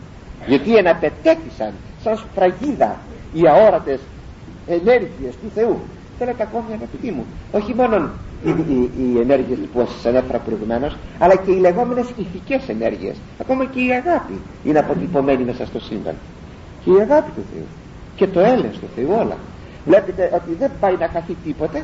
[0.47, 2.99] γιατί εναπετέθησαν σαν σφραγίδα
[3.33, 3.99] οι αόρατες
[4.67, 5.80] ενέργειες του Θεού.
[6.17, 7.26] Θέλετε ακόμη αγαπητοί μου.
[7.52, 8.10] Όχι μόνο
[8.45, 13.65] οι, οι, οι ενέργειες που σας ανέφερα προηγουμένως, αλλά και οι λεγόμενες ηθικές ενέργειες ακόμα
[13.65, 16.15] και η αγάπη είναι αποτυπωμένη μέσα στο σύμπαν.
[16.84, 17.65] Και η αγάπη του Θεού
[18.15, 19.38] και το έλεος του Θεού όλα.
[19.86, 21.84] Βλέπετε ότι δεν πάει να χαθεί τίποτε.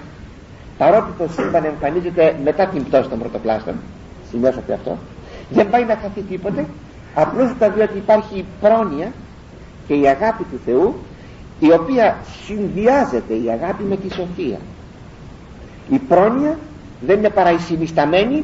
[0.77, 3.75] Παρότι το σύμπαν εμφανίζεται μετά την πτώση των πρωτοπλάστων
[4.29, 4.97] σημειώσατε αυτό
[5.49, 6.65] δεν πάει να χαθεί τίποτε.
[7.13, 9.11] Απλούστατα διότι υπάρχει πρόνοια
[9.87, 10.95] και η αγάπη του Θεού
[11.59, 14.59] η οποία συνδυάζεται η αγάπη με τη σοφία.
[15.89, 16.57] Η πρόνοια
[17.01, 18.43] δεν είναι παρά η συνισταμένη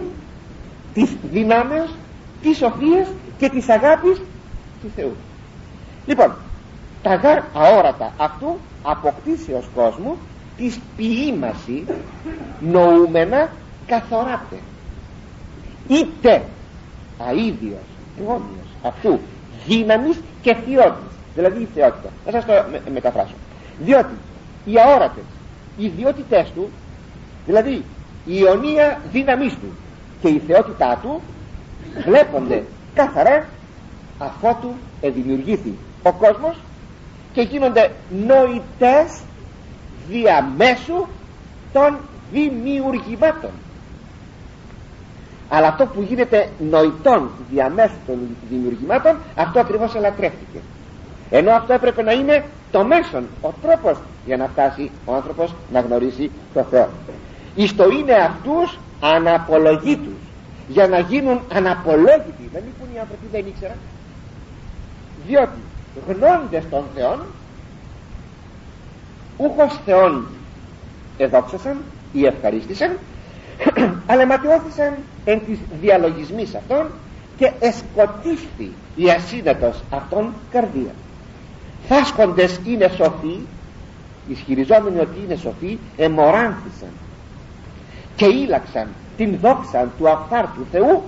[0.93, 1.95] της δυνάμεως
[2.41, 4.21] της σοφίας και της αγάπης
[4.82, 5.15] του Θεού.
[6.06, 6.34] Λοιπόν
[7.04, 10.17] τα γάρ αόρατα αυτού αποκτήσεως κόσμου
[10.58, 11.84] της ποιήμαση
[12.60, 13.49] νοούμενα
[13.88, 14.58] καθοράται.
[15.88, 16.43] Είτε
[17.30, 19.19] αίδιος πρόνοιας αυτού
[19.67, 22.10] δύναμης και θεότητας δηλαδή η θεότητα.
[22.26, 22.54] Θα σας το
[22.93, 23.34] μεταφράσω.
[23.80, 24.13] Διότι
[24.65, 25.24] οι αόρατες
[25.78, 26.69] οι ιδιότητές του
[27.46, 27.84] δηλαδή
[28.26, 29.76] η ιωνία δύναμής του
[30.22, 31.22] και η θεότητά του
[32.06, 33.46] βλέπονται καθαρά
[34.17, 34.69] αφότου
[35.02, 36.56] εδημιουργήθη ο κόσμος
[37.34, 39.22] και γίνονται νοητές
[40.10, 41.08] διαμέσου
[41.74, 41.98] των
[42.32, 43.50] δημιουργημάτων.
[45.50, 48.19] Αλλά αυτό που γίνεται νοητόν διαμέσου των
[48.50, 50.60] δημιουργημάτων αυτό ακριβώς ελατρεύτηκε
[51.29, 55.79] ενώ αυτό έπρεπε να είναι το μέσον ο τρόπος για να φτάσει ο άνθρωπος να
[55.79, 56.89] γνωρίσει το Θεό.
[57.55, 60.13] Εις το είναι αυτούς αναπολογήτους
[60.67, 62.49] για να γίνουν αναπολόγητοι.
[62.53, 63.77] Δεν είπουν οι άνθρωποι δεν ήξεραν.
[65.27, 65.59] Διότι
[66.07, 67.19] γνώντες των Θεών
[69.38, 70.27] ούχος Θεών
[71.17, 71.77] εδόξασαν
[72.13, 72.97] ή ευχαρίστησαν
[74.09, 74.93] αλλά ματιώθησαν
[75.25, 76.86] εν της διαλογισμής αυτών
[77.38, 80.93] και εσκοτίστη η ασύνετος αυτών καρδίας
[81.88, 83.39] φάσκοντες είναι σοφοί
[84.28, 86.89] ισχυριζόμενοι ότι είναι σοφοί εμοράνθησαν
[88.15, 91.04] και ήλαξαν την δόξα του αυθάρτου Θεού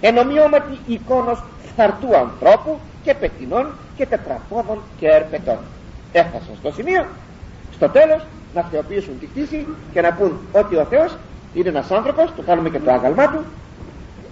[0.00, 5.58] εν ομοιώματι εικόνος φθαρτού ανθρώπου και πετεινών και τετραπόδων και ερπετών.
[6.12, 7.06] Έφτασαν στο σημείο
[7.72, 11.16] στο τέλος να θεοποιήσουν τη κτήση και να πούν ότι ο Θεός
[11.54, 13.44] είναι ένας άνθρωπος το κάνουμε και το άγαλμά του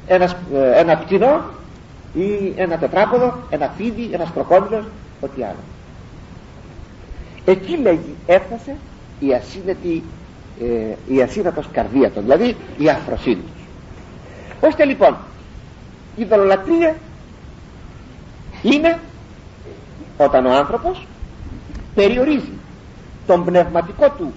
[0.07, 1.41] ένας, ε, ένα πτηνό
[2.15, 4.85] ή ένα τετράποδο ένα φίδι, ένας κροκόδιλος
[5.21, 5.76] ό,τι άλλο
[7.47, 8.77] εκεί λέγει έφτασε
[9.21, 10.03] η ασύνετη
[10.61, 13.65] ε, η ασύνατος καρδία των δηλαδή η αφροσύνη τους.
[14.61, 15.17] Ώστε λοιπόν
[16.17, 16.97] η δολολατρία
[18.63, 18.99] είναι
[20.19, 21.07] όταν ο άνθρωπος
[21.95, 22.53] περιορίζει
[23.27, 24.33] τον πνευματικό του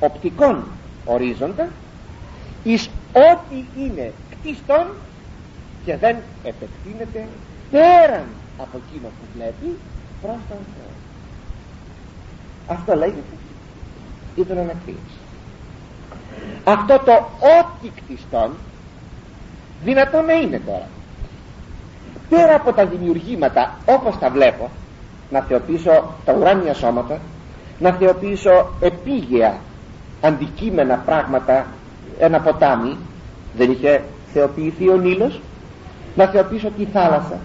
[0.00, 0.64] οπτικών
[1.04, 1.68] ορίζοντα
[2.64, 4.86] εις ό,τι είναι κτίστον
[5.84, 7.28] και δεν επεκτείνεται
[7.70, 8.24] πέραν
[8.58, 9.76] από εκείνο που βλέπει
[10.22, 11.03] προς τον Θεό
[12.66, 13.36] αυτό λέγεται.
[14.34, 15.24] Ιδρολατρίας
[16.64, 18.50] αυτό το ό,τι κτιστόν
[19.84, 20.88] δυνατόν να είναι τώρα.
[22.28, 24.70] Πέρα από τα δημιουργήματα όπως τα βλέπω
[25.30, 27.18] να θεοποιήσω τα ουράνια σώματα
[27.78, 29.58] να θεοποιήσω επίγεια
[30.20, 31.66] αντικείμενα πράγματα
[32.18, 32.96] ένα ποτάμι
[33.56, 35.40] δεν είχε θεοποιηθεί ο Νείλος
[36.16, 37.38] να θεοποιήσω τη θάλασσα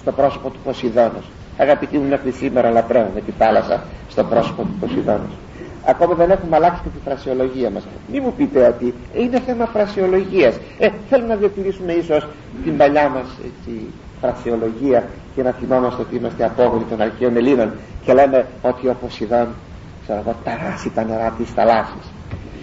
[0.00, 1.24] στο πρόσωπο του Ποσειδώνος
[1.58, 5.30] αγαπητοί μου μέχρι σήμερα λατρεύουμε τη θάλασσα στο πρόσωπο του Ποσειδώνος
[5.86, 7.86] ακόμα δεν έχουμε αλλάξει και τη φρασιολογία μας.
[8.12, 10.54] Μην μου πείτε ότι είναι θέμα φρασιολογίας.
[10.78, 12.26] Ε, θέλουμε να διατηρήσουμε ίσως
[12.64, 13.80] την παλιά μας έτσι,
[14.20, 17.70] φρασιολογία και να θυμάμαστε ότι είμαστε απόγονοι των αρχαίων Ελλήνων
[18.04, 19.46] και λέμε ότι ο Ποσειδών
[20.02, 22.06] ξέρω εγώ ταράσει τα νερά της θαλάσσης.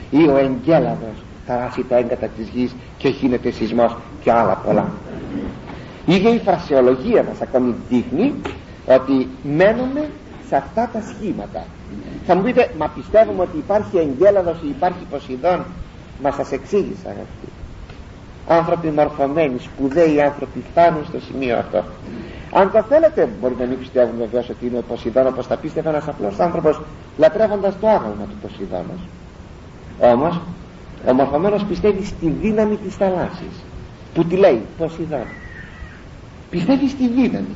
[0.10, 4.92] Ή ο Εγκέλαδος ταράσει τα έγκατα της γης και γίνεται σεισμός και άλλα πολλά.
[6.06, 8.34] Η ίδια η φρασιολογία μας ακόμη δείχνει
[8.86, 10.10] ότι μένουμε
[10.48, 11.66] σε αυτά τα σχήματα.
[12.26, 15.66] Θα μου πείτε μα πιστεύουμε ότι υπάρχει Εγκέλαδος ή υπάρχει Ποσειδών.
[16.24, 17.50] Μα σας εξήγησα αγαπητοί.
[18.48, 21.84] Άνθρωποι μορφωμένοι, σπουδαίοι άνθρωποι φτάνουν στο σημείο αυτό.
[22.52, 25.90] Αν το θέλετε μπορεί να μην πιστεύουν βεβαίως ότι είναι ο Ποσειδών όπως θα πίστευε
[25.90, 26.82] ένας απλός άνθρωπος
[27.18, 29.00] λατρεύοντας το άγαλμα του Ποσειδώνος.
[30.00, 30.42] Όμως
[31.08, 33.64] ο μορφωμένος πιστεύει στη δύναμη της θαλάσσης
[34.14, 35.26] που τη λέει Ποσειδών.
[36.50, 37.56] Πιστεύει στη δύναμη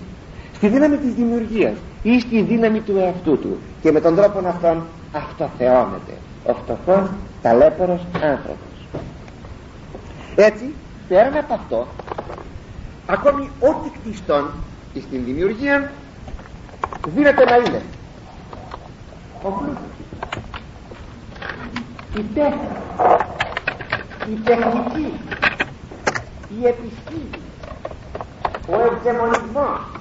[0.58, 3.58] στη δύναμη της δημιουργίας ή στη δύναμη του εαυτού του.
[3.82, 6.14] Και με τον τρόπο αυτόν αυτοθεώνεται
[6.46, 7.10] ο φτωχός
[7.42, 8.78] ταλέπορος άνθρωπος.
[10.36, 10.74] Έτσι
[11.08, 11.88] πέραν από αυτό
[13.06, 14.50] ακόμη ό,τι κτιστών
[15.02, 15.92] στην δημιουργία
[17.08, 17.82] δίνεται να είναι.
[19.44, 19.82] Ο πλούτος.
[22.18, 22.68] Η τέχνη.
[24.30, 25.14] Η τεχνική.
[26.62, 27.42] Η επιστήμη.
[28.70, 29.97] Ο ευδαιμονισμός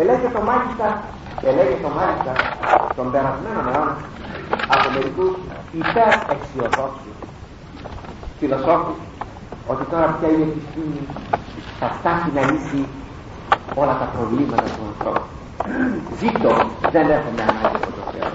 [0.00, 0.86] ελέγχεται μάλιστα
[1.48, 2.32] ελέγχεται μάλιστα
[2.96, 3.96] των περασμένων αιώνων
[4.74, 5.34] από μερικούς
[5.80, 7.16] υπέρ εξιοδόξους.
[8.38, 8.98] Φιλοσόφους
[9.66, 11.00] ότι τώρα πια η επιστήμη
[11.78, 12.82] θα φτάσει να λύσει
[13.74, 15.26] όλα τα προβλήματα του ανθρώπου.
[16.20, 16.52] Ζήτω
[16.94, 18.30] δεν έχουμε ανάγκη από το Θεό.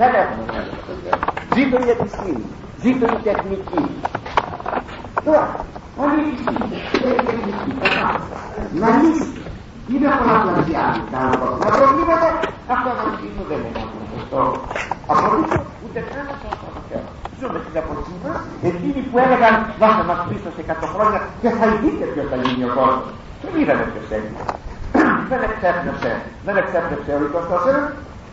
[0.00, 1.16] Δεν έχουμε ανάγκη από το Θεό.
[1.56, 2.44] Ζήτω η επιστήμη
[2.84, 3.84] ζήτω η τεχνική.
[5.24, 5.64] Τώρα
[6.02, 6.68] όλη η επιστήμη
[8.80, 9.43] να λύσει
[9.92, 11.22] είναι πολλαπλασιάζει τα
[11.76, 12.28] προβλήματα
[12.74, 12.90] αυτό
[13.50, 13.82] δεν είναι
[14.20, 14.40] αυτό
[15.12, 17.04] απολύτω ούτε καν από το Θεό
[17.40, 21.66] ζούμε στην εποχή μας εκείνοι που έλεγαν δώστε μας πίσω σε 100 χρόνια και θα
[21.80, 23.08] δείτε ποιος θα γίνει ο κόσμος
[23.42, 24.40] δεν είδαμε ποιος έγινε.
[25.30, 26.12] Δεν εξέπνευσε
[26.46, 27.92] δεν εξέπνευσε ο 24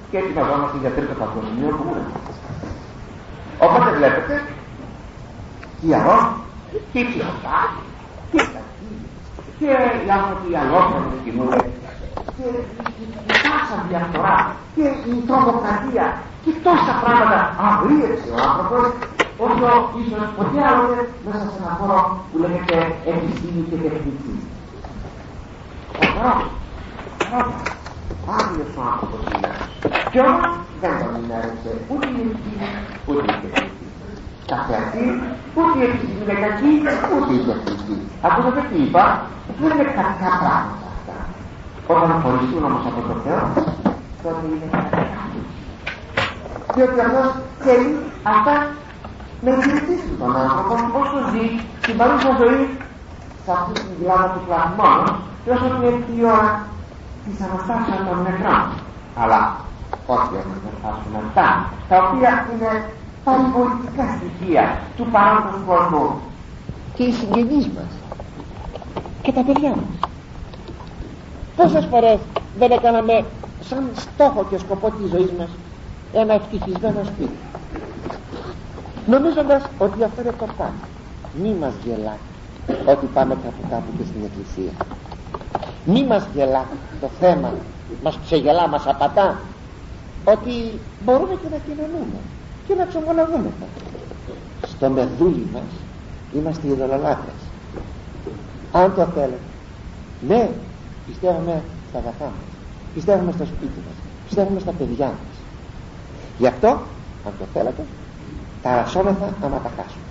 [0.09, 2.15] και ετοιμαζόμαστε για τρίτο παγκοσμίο πόλεμο
[3.65, 4.33] οπότε βλέπετε
[5.87, 7.59] η αρρώστια και η πλειοτά
[9.61, 11.59] και η και οι άνθρωποι οι αλόφρονες κινούνται
[12.37, 12.47] και
[13.03, 13.05] η
[13.43, 14.37] τάσα διαφορά
[14.75, 16.05] και η τρομοκρατία
[16.43, 18.85] και τόσα πράγματα αγρίεψε ο άνθρωπος
[19.45, 19.69] όσο
[19.99, 21.97] ίσως ποτέ άλλοτε μέσα σε ένα χώρο
[22.29, 22.77] που λέγεται
[23.11, 24.35] επιστήμη και τεχνική.
[26.01, 26.39] Ο Θεός,
[28.37, 29.51] άγιος ο άνθρωπος είναι.
[30.11, 30.49] Κι όμως
[30.81, 32.67] δεν τον ενέρεσε ούτε η επιστήμη
[33.07, 33.85] ούτε η τεχνική.
[34.51, 35.03] Κάθε αυτή
[35.57, 36.71] ούτε η επιστήμη είναι κακή
[37.13, 37.95] ούτε η τεχνική
[38.27, 39.03] ακούσατε τι είπα
[39.59, 41.15] δεν είναι κακά πράγματα αυτά.
[41.93, 43.41] Όταν χωριστούν όμως από το Θεό
[44.23, 45.01] τότε είναι κακά
[46.75, 47.27] διότι αυτός
[47.65, 47.91] θέλει
[48.33, 48.55] αυτά
[49.43, 51.45] να υπηρετήσουν τον άνθρωπο όσο ζει
[51.81, 52.61] στην παρούσα ζωή
[53.43, 55.01] σε αυτή την πλάνα του πλασμών
[55.43, 56.51] και όσο είναι η ώρα
[57.23, 58.61] της αναστάσεως των νεκρών.
[59.21, 59.39] Αλλά
[60.15, 61.47] όχι όμως να φτάσουν αυτά
[61.89, 62.71] τα οποία είναι
[63.23, 66.21] παρηγορητικά στοιχεία του παρόντος κόσμου
[66.95, 67.91] και οι συγγενείς μας.
[69.21, 70.09] Και τα παιδιά μας.
[71.55, 72.19] Πόσες φορές
[72.57, 73.25] δεν έκαναμε
[73.61, 75.49] σαν στόχο και σκοπό της ζωής μας
[76.13, 77.37] ένα ευτυχισμένο σπίτι.
[79.05, 80.73] Νομίζοντας ότι αυτό είναι το πάνω
[81.39, 82.17] μη μας γελά
[82.85, 84.71] ότι πάμε κάπου κάπου και στην εκκλησία.
[85.85, 86.65] Μη μας γελά
[87.01, 87.53] το θέμα
[88.03, 89.37] μας ξεγελά, μας απατά
[90.25, 92.19] ότι μπορούμε και να κοινωνούμε
[92.71, 93.51] και να ξομολογούμε.
[94.67, 95.71] Στο μεδούλι μας
[96.33, 97.41] είμαστε ειδωλολάτρες
[98.71, 99.49] αν το θέλετε.
[100.27, 100.49] Ναι
[101.07, 102.49] πιστεύουμε στα αγαθά μας.
[102.93, 103.97] Πιστεύουμε στο σπίτι μας.
[104.27, 105.35] Πιστεύουμε στα παιδιά μας.
[106.37, 106.67] Γι' αυτό
[107.25, 107.83] αν το θέλετε
[108.61, 110.07] ταρασόμεθα άμα τα χάσουμε.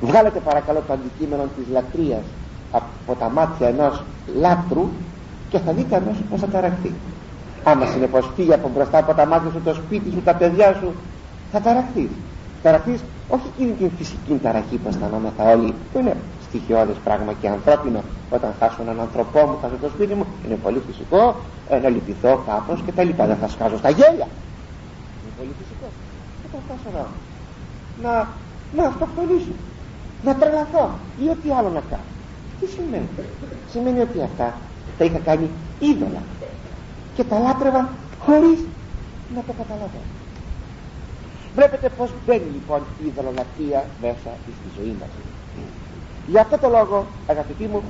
[0.00, 2.24] Βγάλετε παρακαλώ το αντικείμενο της λατρείας
[2.72, 4.02] από τα μάτια ενός
[4.40, 4.88] λάτρου
[5.50, 6.94] και θα δείτε αμέσως πως θα ταραχθεί
[7.64, 10.92] άμα συνεπώς φύγει από μπροστά από τα μάτια σου το σπίτι σου, τα παιδιά σου
[11.52, 12.10] θα ταραχθείς
[12.62, 16.16] ταραχθείς όχι εκείνη την φυσική ταραχή που αισθανόμεθα όλοι που είναι
[16.48, 18.00] στοιχειώδες πράγμα και ανθρώπινο.
[18.30, 21.36] Όταν χάσω έναν ανθρωπό μου, χάσω το σπίτι μου είναι πολύ φυσικό
[21.68, 23.26] ε, να λυπηθώ κάπως και τα λοιπά.
[23.26, 24.28] Δεν θα σκάζω στα γέλια.
[25.20, 25.86] Είναι πολύ φυσικό.
[26.46, 27.04] Όταν χάσω να,
[28.04, 28.28] να,
[28.76, 29.54] να αυτοκτονήσω
[30.24, 30.90] να τρελαθώ
[31.22, 32.08] ή ό,τι άλλο να κάνω.
[32.60, 33.08] Τι σημαίνει;
[33.70, 34.54] Σημαίνει ότι αυτά
[34.98, 36.22] τα είχα κάνει είδωλα
[37.14, 37.88] και τα λάτρευα
[38.24, 38.58] χωρίς
[39.34, 40.10] να το καταλαβαίνω
[41.54, 45.08] βλέπετε πως μπαίνει λοιπόν η ειδωλολατρεία μέσα στη ζωή μας.
[46.26, 47.82] Για αυτό το λόγο αγαπητοί μου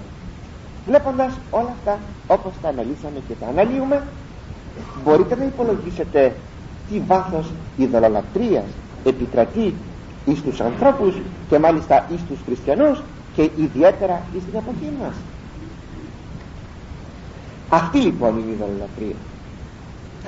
[0.87, 4.02] βλέποντας όλα αυτά όπως τα αναλύσαμε και τα αναλύουμε
[5.04, 6.37] μπορείτε να υπολογίσετε
[6.90, 8.64] τι βάθος ειδωλολατρείας
[9.04, 9.74] επικρατεί
[10.26, 11.14] εις τους ανθρώπους
[11.48, 13.02] και μάλιστα εις τους χριστιανούς
[13.35, 15.14] και ιδιαίτερα εις την εποχή μας
[17.70, 19.14] αυτή λοιπόν είναι η ειδωλολατρεία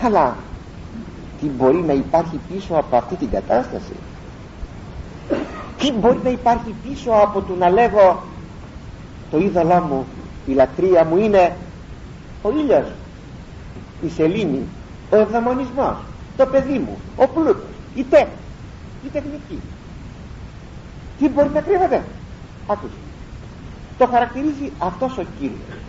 [0.05, 0.37] αλλά
[1.41, 3.93] τι μπορεί να υπάρχει πίσω από αυτή την κατάσταση;
[5.79, 8.23] Τι μπορεί να υπάρχει πίσω από το να λέγω
[9.31, 10.07] το είδωλό μου
[10.47, 11.57] η λατρεία μου είναι
[12.43, 12.87] ο ήλιος
[14.03, 14.63] η σελήνη
[15.11, 15.97] ο ευδαμονισμός
[16.37, 18.33] το παιδί μου ο πλούτος η τέχνη
[19.05, 19.61] η τεχνική
[21.19, 22.03] τι μπορεί να κρύβεται;
[22.67, 22.93] Άκουσε.
[23.99, 25.82] Το χαρακτηρίζει αυτός ο Κύριος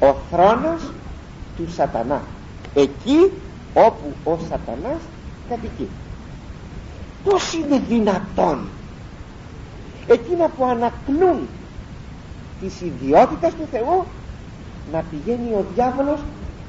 [0.00, 0.82] ο θρόνος
[1.56, 2.22] του σατανά.
[2.74, 3.30] Εκεί
[3.74, 5.00] όπου ο σατανάς
[5.48, 5.88] κατοικεί.
[7.24, 8.68] Πως είναι δυνατόν
[10.06, 11.48] εκείνα που ανακλούν
[12.60, 14.04] τις ιδιότητες του Θεού
[14.92, 16.20] να πηγαίνει ο διάβολος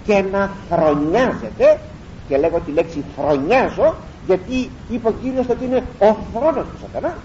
[0.05, 1.79] και να φρονιάζεται
[2.27, 7.15] και λέγω τη λέξη φρονιάζω γιατί είπε ο Κύριος ότι είναι ο θρόνος του σατανά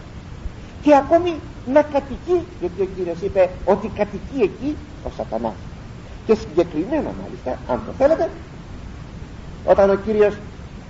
[0.83, 1.35] και ακόμη
[1.73, 5.55] να κατοικεί γιατί ο Κύριος είπε ότι κατοικεί εκεί ο σατανάς
[6.27, 8.31] και συγκεκριμένα μάλιστα αν το θέλετε
[9.65, 10.37] όταν ο Κύριος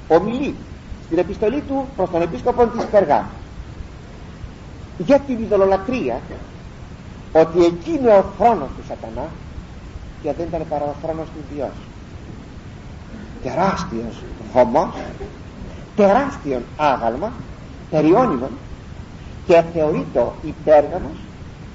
[0.09, 0.55] ομιλεί
[1.07, 3.25] στην επιστολή του προς τον επίσκοπο της Περγά
[4.99, 6.21] για την ειδωλολατρία
[7.33, 9.29] ότι εκεί είναι ο θρόνος του σατανά
[10.23, 11.77] και δεν ήταν παρά ο θρόνος του Διός.
[13.43, 14.95] Τεράστιος βωμός
[15.97, 17.33] τεράστιον άγαλμα
[17.91, 18.51] περιώνυμον
[19.47, 21.17] και θεωρείται η Πέργαμος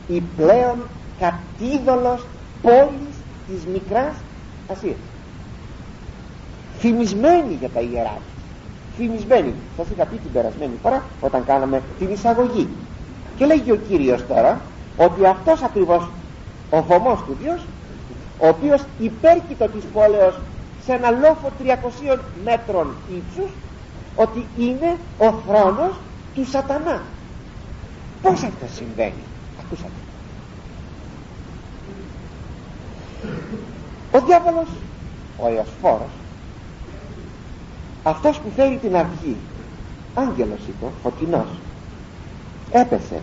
[0.08, 0.78] η πλέον
[1.20, 2.26] κατίδωλος
[2.62, 3.15] πόλης
[3.48, 4.16] της μικράς
[4.72, 4.96] Ασίας.
[6.78, 8.18] Φημισμένη για τα ιερά
[8.98, 9.54] φημισμένη.
[9.78, 12.68] Σας είχα πει την περασμένη φορά όταν κάναμε την εισαγωγή.
[13.38, 14.62] Και λέγει ο Κύριος τώρα
[14.98, 16.10] ότι αυτός ακριβώς
[16.70, 17.66] ο βωμός του Διός
[18.40, 20.40] ο οποίος υπέρκειτο της πόλεως
[20.86, 21.52] σε ένα λόφο
[22.14, 23.52] 300 μέτρων ύψους
[24.16, 26.00] ότι είναι ο θρόνος
[26.36, 27.02] του σατανά.
[28.22, 29.24] Πως αυτό συμβαίνει;
[29.66, 30.05] Ακούσατε
[34.12, 34.68] ο διάβολος
[35.38, 36.12] ο Εωσφόρος
[38.04, 39.36] αυτός που φέρει την αυγή
[40.16, 41.48] άγγελος είπε φωτεινός
[42.72, 43.22] έπεσε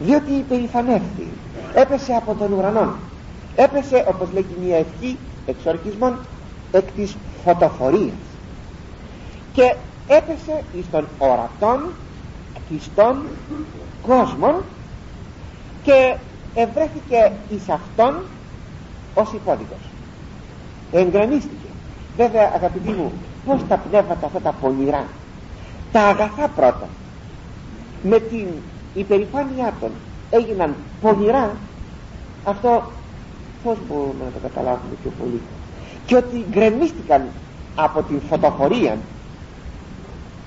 [0.00, 1.26] διότι υπερηφανεύθη
[1.74, 2.94] έπεσε από τον ουρανό
[3.56, 6.18] έπεσε όπως λέγει μια ευχή εξορκισμών
[6.72, 8.12] εκ της φωτοφορίας
[9.52, 9.74] και
[10.08, 11.92] έπεσε εις των ορατών
[12.68, 13.22] κλειστών
[14.06, 14.54] κόσμων
[15.82, 16.16] και
[16.54, 18.22] ευρέθηκε εις αυτόν
[19.14, 19.78] ως υπόδικος
[20.92, 21.66] εγγραμμίστηκε
[22.16, 23.12] βέβαια αγαπητοί μου
[23.46, 25.04] πως τα πνεύματα αυτά τα πονηρά
[25.92, 26.88] τα αγαθά πρώτα
[28.02, 28.46] με την
[28.94, 29.90] υπερηφάνειά των
[30.30, 31.50] έγιναν πονηρά
[32.44, 32.82] αυτό
[33.64, 35.40] πως μπορούμε να το καταλάβουμε πιο πολύ.
[36.06, 37.22] Και ότι γκρεμίστηκαν
[37.74, 38.96] από την φωτοφορία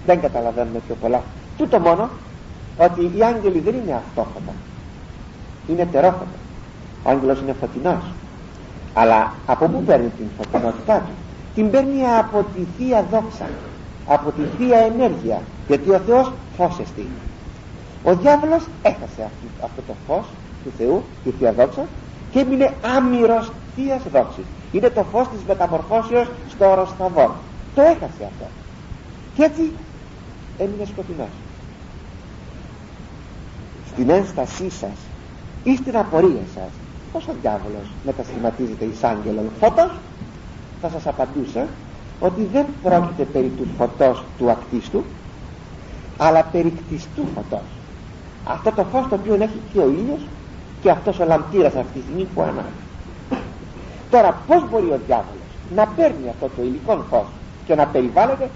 [0.06, 1.24] δεν καταλαβαίνουμε πιο πολλά.
[1.58, 2.10] Τούτο μόνο
[2.78, 4.54] ότι οι άγγελοι δεν είναι αυτόφωτα
[5.68, 6.26] είναι τερόφωτα
[7.04, 8.04] ο άγγελος είναι φωτεινός
[8.94, 11.12] αλλά από πού παίρνει την φωτεινότητά του;
[11.56, 13.50] Την παίρνει από τη Θεία Δόξα
[14.08, 17.08] από τη Θεία Ενέργεια γιατί ο Θεός φως εστί.
[18.04, 19.30] Ο διάβολος έχασε
[19.64, 20.26] αυτό το φως
[20.64, 21.86] του Θεού τη Θεία Δόξα
[22.32, 24.46] και έμεινε άμυρος Θείας Δόξης.
[24.72, 27.36] Είναι το φως της μεταμορφώσεως στο οροσθαβό
[27.76, 28.46] το έχασε αυτό.
[29.36, 29.72] Και έτσι
[30.58, 31.28] έμεινε σκοτεινός.
[33.88, 34.98] Στην ένστασή σας
[35.64, 36.70] ή στην απορία σας
[37.12, 39.92] πως ο διάβολος μετασχηματίζεται εις άγγελον; Φώτος;
[40.82, 41.68] Θα σας απαντούσα
[42.20, 45.04] ότι δεν πρόκειται περί του φωτός του ακτίστου
[46.18, 47.68] αλλά περί κτιστού φωτός.
[48.46, 50.28] Αυτό το φως το οποίο έχει και ο ήλιος
[50.82, 52.82] και αυτός ο λαμπτήρας αυτή τη στιγμή που ανάβει.
[54.10, 57.28] Τώρα πως μπορεί ο διάβολος να παίρνει αυτό το υλικό φως
[57.66, 58.50] και να περιβάλλεται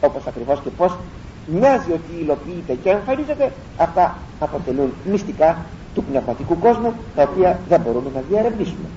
[0.00, 0.98] όπως ακριβώς και πως
[1.46, 5.64] μοιάζει ότι υλοποιείται και εμφανίζεται αυτά αποτελούν μυστικά
[5.96, 8.88] του πνευματικού κόσμου τα οποία δεν μπορούμε να διαρευνήσουμε.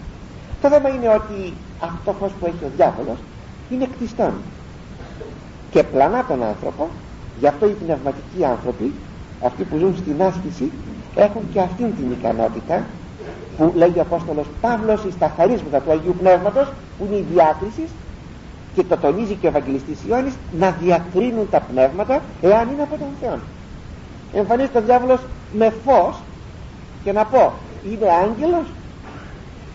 [0.62, 3.18] Το θέμα είναι ότι αυτό φως που έχει ο διάβολος
[3.70, 4.34] είναι κτιστόν
[5.72, 6.90] και πλανά τον άνθρωπο
[7.40, 8.94] γι' αυτό οι πνευματικοί άνθρωποι
[9.44, 10.72] αυτοί που ζουν στην άσκηση
[11.16, 12.84] έχουν και αυτήν την ικανότητα
[13.58, 17.86] που λέγει ο Απόστολος Παύλος στα χαρίσματα του Αγίου Πνεύματος που είναι η διάκριση
[18.76, 23.08] και το τονίζει και ο Ευαγγελιστής Ιωάννης να διακρίνουν τα πνεύματα εάν είναι από τον
[23.22, 23.38] Θεό.
[24.34, 25.20] Εμφανίζεται ο διάβολος
[25.54, 26.16] με φως
[27.04, 27.54] και να πω
[27.92, 28.66] είναι άγγελος;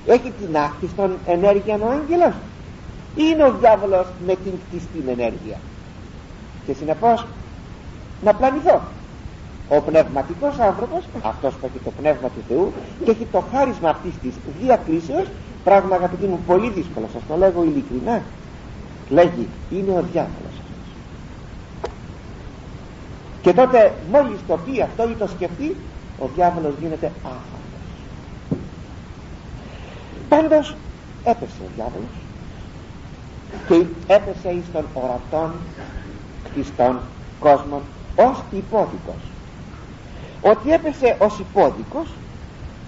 [0.06, 2.34] Έχει την άκτιστον ενέργεια ο άγγελος;
[3.16, 5.58] Ή είναι ο διάβολος με την κτιστή ενέργεια.
[6.66, 7.26] Και συνεπώς
[8.24, 8.80] να πλανηθώ.
[9.68, 12.72] Ο πνευματικός άνθρωπος αυτός που έχει το πνεύμα του Θεού
[13.04, 15.26] και έχει το χάρισμα αυτής της διακρίσεως
[15.64, 18.22] πράγμα αγαπητοί μου πολύ δύσκολο σας το λέγω ειλικρινά
[19.08, 20.56] λέγει είναι ο διάβολος
[23.42, 25.76] και τότε μόλις το πει αυτό ή το σκεφτεί
[26.18, 27.64] ο διάβολος γίνεται άφαντος
[30.28, 30.76] πάντως
[31.24, 32.14] έπεσε ο διάβολος
[33.68, 35.52] και έπεσε εις των ορατών
[36.44, 36.98] κτιστών
[37.40, 37.80] κόσμων
[38.16, 39.22] ως υπόδικος.
[40.42, 42.08] Ότι έπεσε ως υπόδικος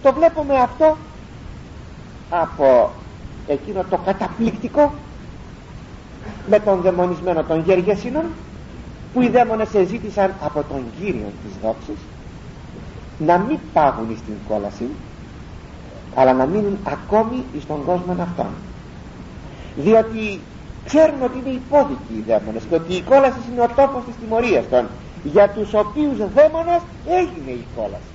[0.02, 0.96] το βλέπουμε αυτό
[2.30, 2.90] από
[3.46, 4.92] εκείνο το καταπληκτικό
[6.48, 8.24] με τον δαιμονισμένο των Γεργεσίνων
[9.12, 11.98] που οι δαίμονες εζήτησαν από τον Κύριο της δόξης
[13.18, 14.88] να μην πάγουν στην κόλαση
[16.14, 18.52] αλλά να μείνουν ακόμη στον κόσμο αυτόν.
[19.76, 20.40] Διότι
[20.84, 24.68] ξέρουν ότι είναι υπόδικοι οι δαίμονες και ότι η κόλαση είναι ο τόπος της τιμωρίας
[24.70, 24.86] των.
[25.24, 28.12] Για τους οποίους δαίμονες έγινε η κόλαση.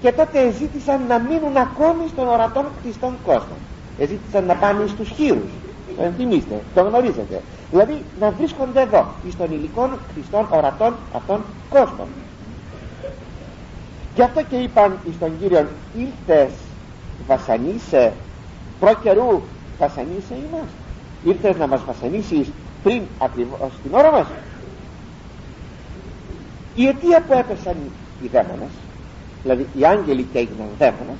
[0.00, 3.56] Και τότε ζήτησαν να μείνουν ακόμη στον ορατόν κτιστών κόσμο
[3.98, 5.52] ζήτησαν να πάνε στους χείρους.
[5.96, 7.42] Το ενθυμίστε, το γνωρίζετε.
[7.70, 11.40] Δηλαδή να βρίσκονται εδώ στον υλικών κτιστών ορατών αυτών
[11.70, 12.06] κόσμων
[14.14, 16.50] γι' αυτό και είπαν στον Κύριο ήρθες
[17.26, 18.12] βασανίσε
[18.80, 19.40] προ καιρού
[19.78, 20.76] βασανίσε είμαστε
[21.24, 22.50] ήρθες να μας βασανίσεις
[22.82, 24.26] πριν ακριβώς την ώρα μας
[26.74, 27.76] η αιτία που έπεσαν
[28.22, 28.72] οι δαίμονες
[29.42, 31.18] δηλαδή οι άγγελοι και έγιναν δαίμονες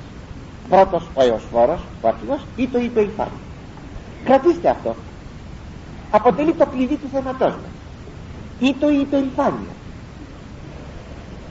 [0.69, 3.37] πρώτος ο Εωσφόρος ο αρχηγός ή το είπε η φάρμα
[4.23, 4.95] κρατήστε αυτό.
[6.11, 7.71] Αποτελεί το κλειδί του θέματός μας.
[8.59, 9.73] Ή το η υπερηφάνεια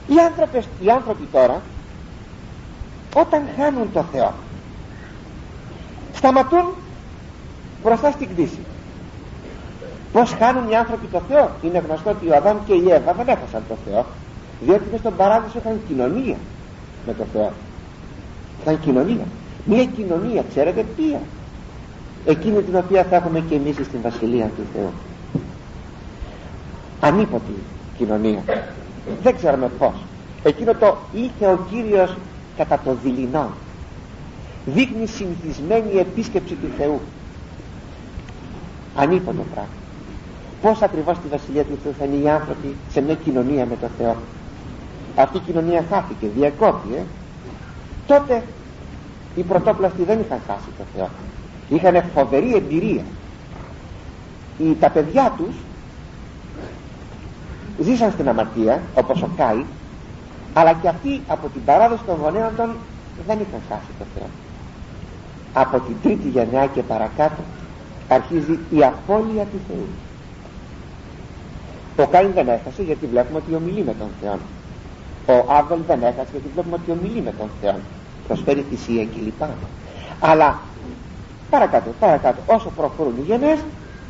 [0.07, 1.61] οι, άνθρωπες, οι άνθρωποι τώρα
[3.15, 4.33] όταν χάνουν το Θεό
[6.13, 6.65] σταματούν
[7.83, 8.59] μπροστά στην κτήση.
[10.11, 13.27] Πως χάνουν οι άνθρωποι το Θεό; Είναι γνωστό ότι ο Αδάμ και η Εύα δεν
[13.27, 14.05] έχασαν το Θεό
[14.61, 16.35] διότι μες στον παράδεισο είχαν κοινωνία
[17.05, 17.51] με το Θεό.
[18.61, 19.25] Ήταν κοινωνία.
[19.65, 21.19] Μια κοινωνία ξέρετε ποια
[22.25, 24.91] εκείνη την οποία θα έχουμε και εμείς στην Βασιλεία του Θεού.
[26.99, 27.53] Ανίποτη
[27.97, 28.43] κοινωνία
[29.23, 29.93] δεν ξέρουμε πως
[30.43, 32.15] εκείνο το είχε ο Κύριος
[32.57, 33.49] κατά το δειλινό
[34.65, 37.01] δείχνει συνηθισμένη επίσκεψη του Θεού.
[38.95, 39.81] Ανίποτο πράγμα
[40.63, 43.89] πως ακριβώς στη Βασιλεία του Θεού θα είναι οι άνθρωποι σε μια κοινωνία με τον
[43.97, 44.15] Θεό.
[45.15, 47.01] Αυτή η κοινωνία χάθηκε, διακόπη ε;
[48.07, 48.43] τότε
[49.35, 51.09] οι πρωτόπλαστοι δεν είχαν χάσει τον Θεό.
[51.69, 53.03] Είχαν φοβερή εμπειρία.
[54.57, 55.55] Οι, τα παιδιά τους
[57.79, 59.65] ζήσαν στην αμαρτία όπως ο Κάι
[60.53, 62.75] αλλά και αυτοί από την παράδοση των γονέων των
[63.27, 64.27] δεν είχαν χάσει το Θεό.
[65.53, 67.41] Από την τρίτη γενιά και παρακάτω
[68.07, 69.87] αρχίζει η απώλεια του Θεού.
[72.05, 74.39] Ο Κάιν δεν έχασε γιατί βλέπουμε ότι ομιλεί με τον Θεό
[75.25, 77.75] ο Άβελ δεν έχασε γιατί βλέπουμε ότι ομιλεί με τον Θεό
[78.27, 79.49] προσφέρει θυσία κλπ
[80.19, 80.59] αλλά
[81.49, 83.59] παρακάτω παρακάτω όσο προχωρούν οι γενναίες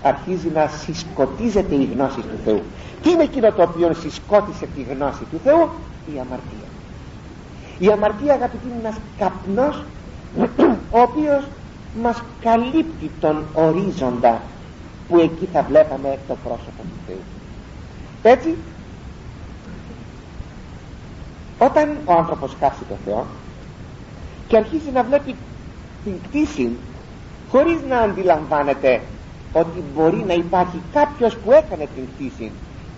[0.04, 2.62] αρχίζει να συσκοτίζεται η γνώση του Θεού
[3.04, 5.70] τι είναι εκείνο το οποίο συσκότησε τη γνώση του Θεού;
[6.14, 6.70] Η αμαρτία.
[7.80, 9.84] Η αμαρτία αγαπητοί είναι ένας καπνός
[10.98, 11.44] ο οποίος
[12.02, 14.42] μας καλύπτει τον ορίζοντα
[15.08, 17.22] που εκεί θα βλέπαμε το πρόσωπο του Θεού.
[18.24, 18.56] Έτσι
[21.60, 23.26] όταν ο άνθρωπος χάσει το Θεό
[24.48, 25.36] και αρχίζει να βλέπει
[26.04, 26.78] την κτήση
[27.50, 29.02] χωρίς να αντιλαμβάνεται
[29.54, 32.52] ότι μπορεί να υπάρχει κάποιος που έκανε την κτήση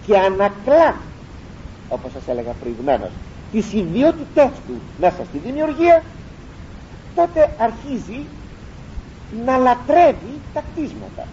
[0.06, 0.96] και ανακλά
[1.90, 3.10] όπως σας έλεγα προηγουμένως
[3.52, 6.04] τις ιδιότητές του μέσα στη δημιουργία
[7.16, 8.26] τότε αρχίζει
[9.46, 11.28] να λατρεύει τα κτίσματα.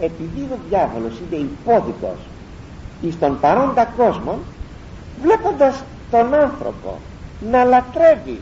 [0.00, 2.18] Επειδή ο διάβολος είναι υπόδικος
[3.00, 4.38] εις τον παρόντα κόσμο
[5.22, 6.98] βλέποντας τον άνθρωπο
[7.50, 8.40] να λατρεύει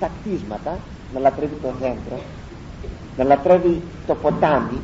[0.00, 0.78] τα κτίσματα
[1.14, 2.20] να λατρεύει το δέντρο
[3.16, 4.78] να λατρεύει το ποτάμι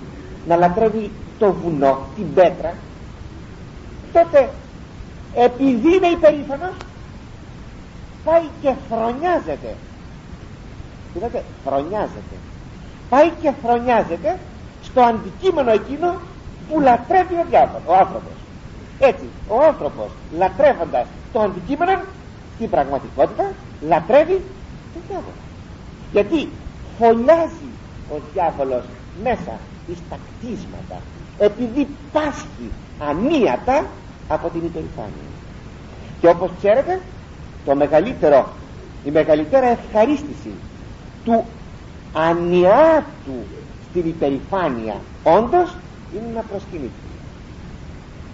[0.48, 2.74] να λατρεύει το βουνό, την πέτρα
[4.16, 4.50] τότε
[5.34, 6.76] επειδή είναι υπερήφανος
[8.24, 9.70] πάει και φρονιάζεται.
[11.16, 12.36] Είδατε φρονιάζεται.
[13.08, 14.38] Πάει και φρονιάζεται
[14.82, 16.20] στο αντικείμενο εκείνο
[16.68, 18.36] που λατρεύει ο διάβολος, ο άνθρωπος.
[18.98, 20.08] Έτσι ο άνθρωπος
[20.38, 22.00] λατρεύοντας το αντικείμενο
[22.54, 23.52] στην πραγματικότητα
[23.88, 24.42] λατρεύει
[24.92, 25.42] τον διάβολο.
[26.12, 26.48] Γιατί
[26.98, 27.70] φωλιάζει
[28.14, 28.84] ο διάβολος
[29.22, 29.52] μέσα
[30.06, 30.96] στα κτίσματα
[31.38, 32.70] επειδή πάσχει
[33.08, 33.84] ανίατα
[34.29, 35.27] από την υπερηφάνεια.
[36.20, 37.01] Και όπως ξέρετε
[37.64, 38.49] το μεγαλύτερο
[39.05, 40.51] η μεγαλύτερη ευχαρίστηση
[41.24, 41.45] του
[42.12, 43.37] ανιάτου
[43.91, 45.77] στην υπερηφάνεια όντως
[46.14, 46.91] είναι να προσκυνηθεί.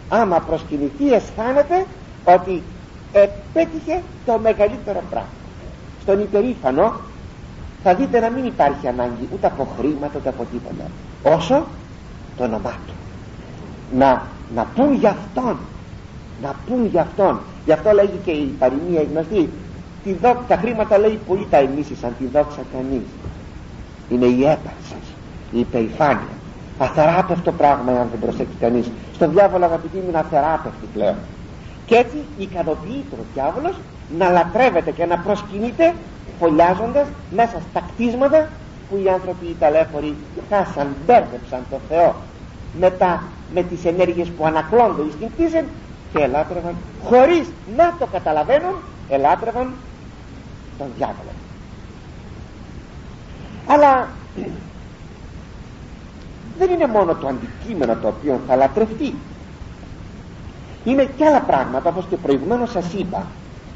[0.08, 1.86] Άμα προσκυνηθεί αισθάνεται
[2.24, 2.62] ότι
[3.12, 5.28] επέτυχε το μεγαλύτερο πράγμα.
[6.02, 6.92] Στον υπερήφανο
[7.82, 10.90] θα δείτε να μην υπάρχει ανάγκη ούτε από χρήματα ούτε από τίποτα.
[11.36, 11.66] Όσο
[12.36, 12.92] το όνομά του.
[13.96, 14.22] Να,
[14.54, 15.56] να πούν για αυτόν
[16.42, 17.40] να πούν για αυτόν.
[17.64, 19.50] Γι' αυτό λέγει και η παροιμία γνωστή
[20.04, 23.06] τη δόξα, τα χρήματα λέει πολύ τα ενίσχυσαν τη δόξα κανείς
[24.12, 24.96] είναι η έπαρση
[25.52, 26.34] η υπερηφάνεια.
[26.78, 28.90] Αθεράπευτο πράγμα αν δεν προσέξει κανείς.
[29.14, 31.14] Στον διάβολο αγαπητοί μου είναι αθεράπευτη πλέον.
[31.86, 33.74] Και έτσι ικανοποιείται ο διάβολος
[34.18, 35.94] να λατρεύεται και να προσκυνείται
[36.38, 38.48] φωλιάζοντας μέσα στα κτίσματα
[38.88, 40.14] που οι άνθρωποι οι ταλέφοροι
[40.50, 42.14] χάσαν, μπέρδεψαν το Θεό.
[42.80, 43.22] Με, τα,
[43.54, 45.64] με τις ενέργειες που ανακλώνται στην κτήση
[46.12, 48.74] και ελάτρευαν χωρίς να το καταλαβαίνουν
[49.08, 49.72] ελάτρευαν
[50.78, 51.30] τον διάβολο.
[53.66, 54.08] Αλλά
[56.58, 59.14] δεν είναι μόνο το αντικείμενο το οποίο θα λατρευτεί.
[60.84, 63.26] Είναι και άλλα πράγματα όπως και προηγουμένως σας είπα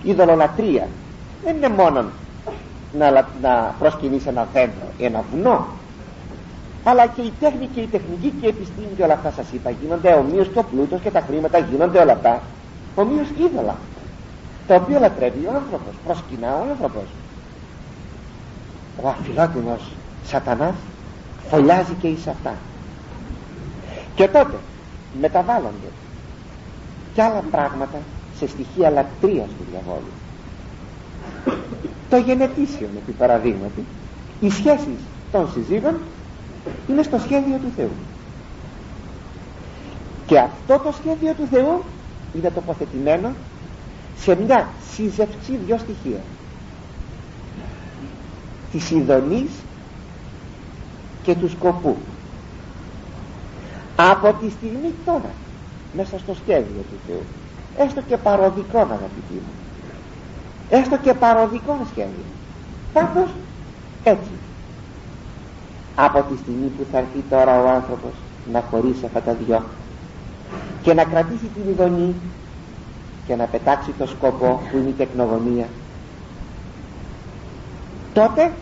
[0.02, 0.88] η δολολατρεία.
[1.44, 2.04] Δεν είναι μόνο
[2.92, 3.10] να,
[3.42, 5.66] να προσκυνείς ένα δέντρο ένα βουνό
[6.88, 9.70] αλλά και η τέχνη και η τεχνική και η επιστήμη και όλα αυτά σας είπα
[9.70, 12.42] γίνονται ομοίως και ο πλούτος και τα χρήματα γίνονται όλα αυτά
[12.94, 13.76] ομοίως είδωλα
[14.66, 17.04] τα οποία λατρεύει ο άνθρωπος προσκυνά ο άνθρωπος.
[19.02, 19.92] Ο αφιλότιμος
[20.24, 20.74] σατανάς
[21.48, 22.54] φωλιάζει και εις αυτά.
[24.14, 24.56] Και τότε
[25.20, 25.90] μεταβάλλονται
[27.14, 27.98] και άλλα πράγματα
[28.38, 30.12] σε στοιχεία λατρείας του διαβόλου.
[32.10, 33.84] Το γενετήσιο με την παραδείγματι
[34.40, 34.98] οι σχέσεις
[35.32, 35.94] των συζύγων
[36.88, 37.90] είναι στο σχέδιο του Θεού.
[40.26, 41.82] Και αυτό το σχέδιο του Θεού
[42.34, 43.32] είναι τοποθετημένο
[44.18, 46.20] σε μια σύζευξη δυο στοιχεία
[48.72, 49.50] της ειδονής
[51.22, 51.96] και του σκοπού.
[53.96, 55.30] Από τη στιγμή τώρα
[55.96, 57.22] μέσα στο σχέδιο του Θεού
[57.78, 59.52] έστω και παροδικό αγαπητοί μου
[60.70, 62.24] έστω και παροδικό σχέδιο
[62.92, 63.30] πάντως
[64.04, 64.30] έτσι
[65.96, 68.10] από τη στιγμή που θα έρθει τώρα ο άνθρωπος
[68.52, 69.62] να χωρίσει αυτά τα δυο
[70.82, 72.14] και να κρατήσει την ειδονή
[73.26, 75.66] και να πετάξει το σκοπό που είναι η τεκνογωνία
[78.12, 78.52] τότε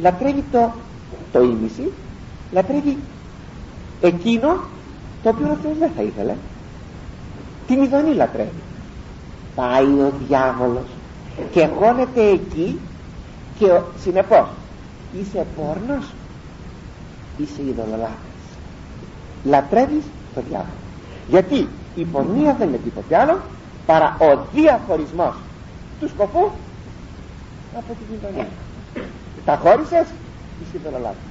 [0.00, 0.72] λατρεύει το,
[1.32, 1.92] το ίμιση
[2.52, 2.96] λατρεύει
[4.00, 4.56] εκείνο
[5.24, 6.34] το οποίο ο Θεός δεν θα ήθελε.
[7.66, 8.62] Την ειδονή λατρεύει.
[9.54, 10.86] Πάει ο διάβολος
[11.52, 12.78] και χώνεται εκεί
[13.58, 14.46] και συνεπώς
[15.20, 16.04] είσαι πόρνος;
[17.36, 18.46] Είσαι ειδωλολάτρης
[19.44, 20.04] λατρεύεις
[20.34, 20.82] το διάβολο.
[21.28, 23.40] Γιατί η πορνεία δεν είναι τίποτε άλλο
[23.86, 25.34] παρά ο διαχωρισμός
[26.00, 26.50] του σκοπού
[27.78, 28.46] από την ειδονή
[29.44, 30.06] τα χώρισες
[30.62, 31.30] είσαι ειδωλολάτρης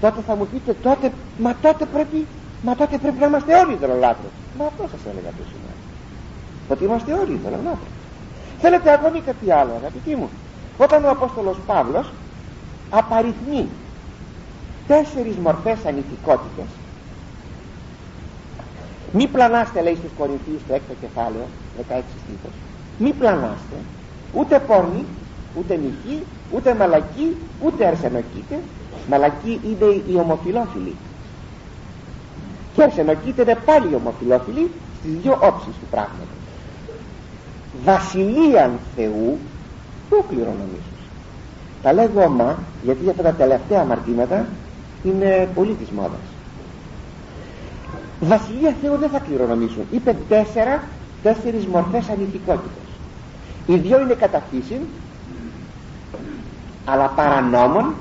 [0.00, 2.26] τότε θα μου πείτε τότε μα τότε πρέπει
[2.62, 5.76] μα τότε πρέπει να είμαστε όλοι ειδωλολάτρες μα αυτό σας έλεγα το σήμερα
[6.68, 7.94] ότι είμαστε όλοι ειδωλολάτρες
[8.60, 10.28] θέλετε ακόμη κάτι άλλο αγαπητοί μου.
[10.78, 12.12] Όταν ο Απόστολος Παύλος
[12.90, 13.68] απαριθμεί
[14.86, 16.70] τέσσερις μορφές ανηθικότητες.
[19.12, 21.46] Μη πλανάστε λέει στους Κορινθίους το έκτο κεφάλαιο
[21.78, 22.54] 16 στήθος
[22.98, 23.76] μη πλανάστε
[24.32, 25.04] ούτε πόρνη
[25.58, 26.22] ούτε νυχή
[26.52, 28.58] ούτε μαλακή ούτε αρσενοκίτε
[29.08, 30.94] μαλακή είναι οι ομοφιλόφιλοι
[32.74, 36.36] και αρσενοκίτε είναι πάλι οι ομοφιλόφιλοι στις δύο όψεις του πράγματος.
[37.84, 39.38] Βασιλείαν Θεού
[40.08, 41.00] πού κληρονομήσεις.
[41.82, 44.46] Τα λέγω ομά γιατί αυτά τα τελευταία αμαρτήματα
[45.06, 46.26] είναι πολύ της μόδας
[48.20, 49.84] βασιλεία Θεού δεν θα κληρονομήσουν.
[49.90, 50.82] Είπε τέσσερα
[51.22, 52.86] τέσσερις μορφές ανηθικότητας.
[53.66, 54.80] Οι δυο είναι κατά φύση
[56.84, 57.94] αλλά παρανόμων.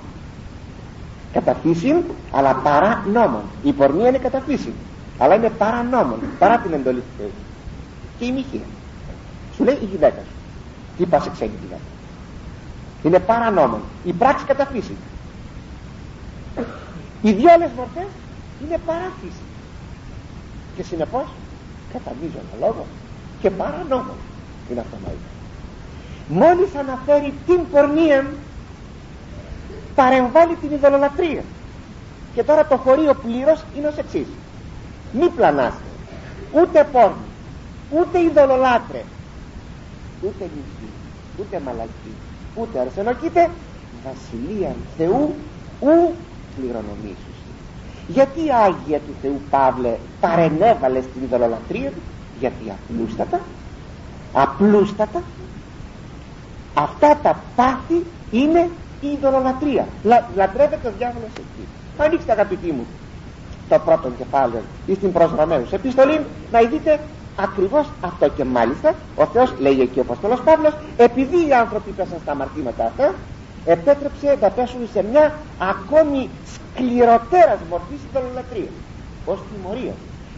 [1.34, 3.42] Κατά φύση αλλά παρανόμων.
[3.64, 4.74] Η πορνεία είναι κατά φύση
[5.18, 7.32] αλλά είναι παρανόμων παρά την εντολή του Θεού.
[8.20, 8.66] Και η μοιχεία
[9.56, 10.34] σου λέει η γυναίκα σου
[10.98, 11.82] τι πας σε ξένη γυναίκα.
[13.04, 13.80] Είναι παρανόμων.
[14.04, 14.96] Η πράξη κατά φύση
[17.26, 18.12] οι δυο άλλες μορφές
[18.62, 19.46] είναι παράφυση
[20.76, 21.28] και συνεπώς
[21.94, 22.86] κατά μείζωνα λόγο
[23.42, 24.18] και παρανόμων
[24.70, 24.98] είναι αυτό
[26.28, 28.26] μόλις αναφέρει την πορνεία
[29.96, 31.44] παρεμβάλλει την ειδωλολατρία
[32.34, 34.28] και τώρα το χωρίο πλήρως είναι ως εξής.
[35.14, 35.90] Μη πλανάστε.
[36.54, 37.26] Ούτε πόρνη
[37.90, 39.04] ούτε ειδωλολάτρε
[40.22, 40.92] ούτε νησί
[41.40, 42.14] ούτε μαλακή
[42.56, 43.50] ούτε αρσενοκείτε
[44.06, 45.36] βασιλεία Θεού
[45.80, 46.14] ου
[46.56, 47.32] κληρονομήσου
[48.08, 51.92] γιατί Άγια του Θεού Παύλε παρενέβαλε στην ειδωλολατρία
[52.40, 53.40] γιατί απλούστατα
[54.34, 55.22] απλούστατα
[56.74, 58.70] αυτά τα πάθη είναι
[59.02, 61.68] η ειδωλολατρία Λα, λατρεύεται ο διάβολος εκεί.
[61.98, 62.86] Ανοίξτε αγαπητοί μου
[63.70, 66.20] το πρώτο κεφάλαιο ή στην προς Ρωμαίους επιστολή
[66.52, 67.00] να δείτε
[67.36, 72.18] ακριβώς αυτό και μάλιστα ο Θεός λέει εκεί ο Απόστολος Παύλος επειδή οι άνθρωποι πέσαν
[72.22, 73.14] στα αμαρτήματα αυτά
[73.66, 78.70] επέτρεψε να πέσουν σε μια ακόμη σκληροτέρας μορφής ειδωλολατρία
[79.26, 79.94] ως τιμωρία.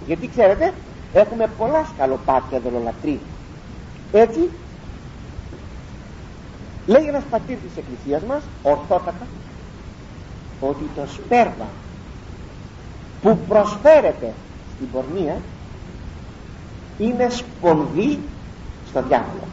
[0.06, 0.74] Γιατί ξέρετε
[1.14, 3.20] έχουμε πολλά σκαλοπάτια ειδωλολατρία
[4.12, 4.50] έτσι
[6.86, 9.28] λέει ένας πατήρ της εκκλησίας μας ορθότατα
[10.60, 11.68] ότι το σπέρμα
[13.22, 14.34] που προσφέρεται
[14.76, 15.38] στην πορνεία
[16.98, 18.20] είναι σπονδί
[18.90, 19.48] στο διάβολο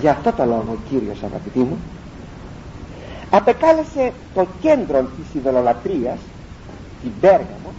[0.00, 1.78] Γι' αυτό το λόγο ο Κύριος αγαπητοί μου
[3.30, 6.18] απεκάλεσε το κέντρο της ειδωλολατρίας
[7.02, 7.72] την Πέργαμο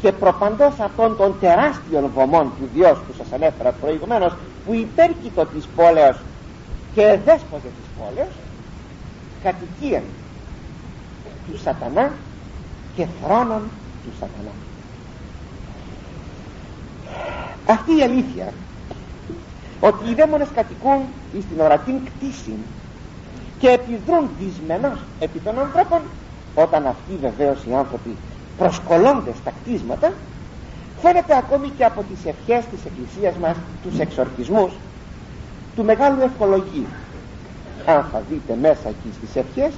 [0.00, 4.34] και προπαντός αυτών των τεράστιων βωμών του Διός που σας ανέφερα προηγουμένως
[4.66, 6.16] που υπέρκειτο της πόλεως
[6.94, 8.32] και δέσποζε της πόλεως
[9.42, 10.02] κατοικία
[11.50, 12.12] του σατανά
[12.96, 13.62] και θρόνων
[14.04, 14.52] του σατανά.
[17.66, 18.52] Αυτή η αλήθεια
[19.88, 21.00] ότι οι δαίμονες κατοικούν
[21.46, 22.54] στην ορατή κτήση
[23.58, 26.00] και επιδρούν δυσμενώς επί των ανθρώπων
[26.54, 28.16] όταν αυτοί βεβαίως οι άνθρωποι
[28.58, 30.12] προσκολώνται στα κτίσματα
[31.02, 34.72] φαίνεται ακόμη και από τις ευχές της Εκκλησίας μας τους εξορχισμούς
[35.76, 36.86] του μεγάλου ευχολογίου.
[37.86, 39.72] Αν θα δείτε μέσα εκεί στις ευχές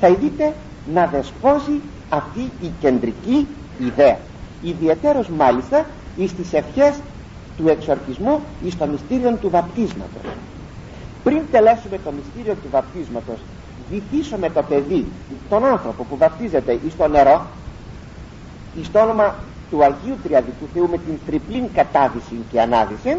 [0.00, 0.52] θα δείτε
[0.94, 3.46] να δεσπόζει αυτή η κεντρική
[3.78, 4.18] ιδέα.
[4.62, 6.94] Ιδιαίτερος μάλιστα εις τις ευχές
[7.62, 10.22] του εξορχισμού εις το μυστήριο του βαπτίσματος.
[11.24, 13.38] Πριν τελέσουμε το μυστήριο του βαπτίσματος
[13.90, 15.06] βυθίσουμε το παιδί
[15.48, 17.46] τον άνθρωπο που βαπτίζεται εις το νερό
[18.80, 19.34] εις το όνομα
[19.70, 23.16] του Αγίου Τριαδικού Θεού με την τριπλήν κατάδυση και ανάδυση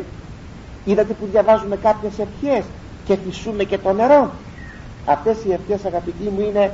[0.86, 2.64] είδατε που διαβάζουμε κάποιες ευχές
[3.06, 4.32] και φυσούμε και το νερό.
[5.06, 6.72] Αυτές οι ευχές αγαπητοί μου είναι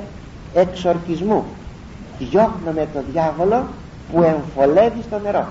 [0.54, 1.44] εξορκισμού.
[2.18, 3.66] Διώχνουμε το διάβολο
[4.12, 5.46] που εμφολεύει στο νερό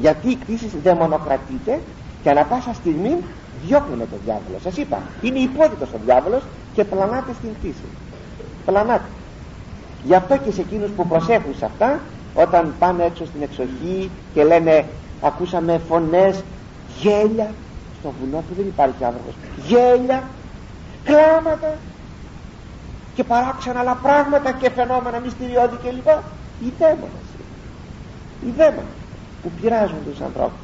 [0.00, 1.80] γιατί η κτήση δαιμονοκρατείται
[2.22, 3.16] και ανα πάσα στιγμή
[3.66, 4.58] διώχνουμε το διάβολο.
[4.62, 6.42] Σας είπα είναι υπόδειτος ο διάβολος
[6.74, 7.84] και πλανάται στην κτήση.
[8.64, 9.08] Πλανάται.
[10.04, 12.00] Γι' αυτό και σε εκείνους που προσέχουν σε αυτά
[12.34, 14.84] όταν πάνε έξω στην εξοχή και λένε
[15.20, 16.42] ακούσαμε φωνές
[17.00, 17.50] γέλια
[18.00, 19.34] στο βουνό που δεν υπάρχει άνθρωπος.
[19.66, 20.22] Γέλια
[21.04, 21.74] κλάματα
[23.14, 26.08] και παράξενα άλλα πράγματα και φαινόμενα μυστηριώδη κλπ.
[26.64, 27.24] Οι δαίμονες
[28.46, 29.03] οι δαίμονες
[29.44, 30.58] που πειράζουν τους ανθρώπους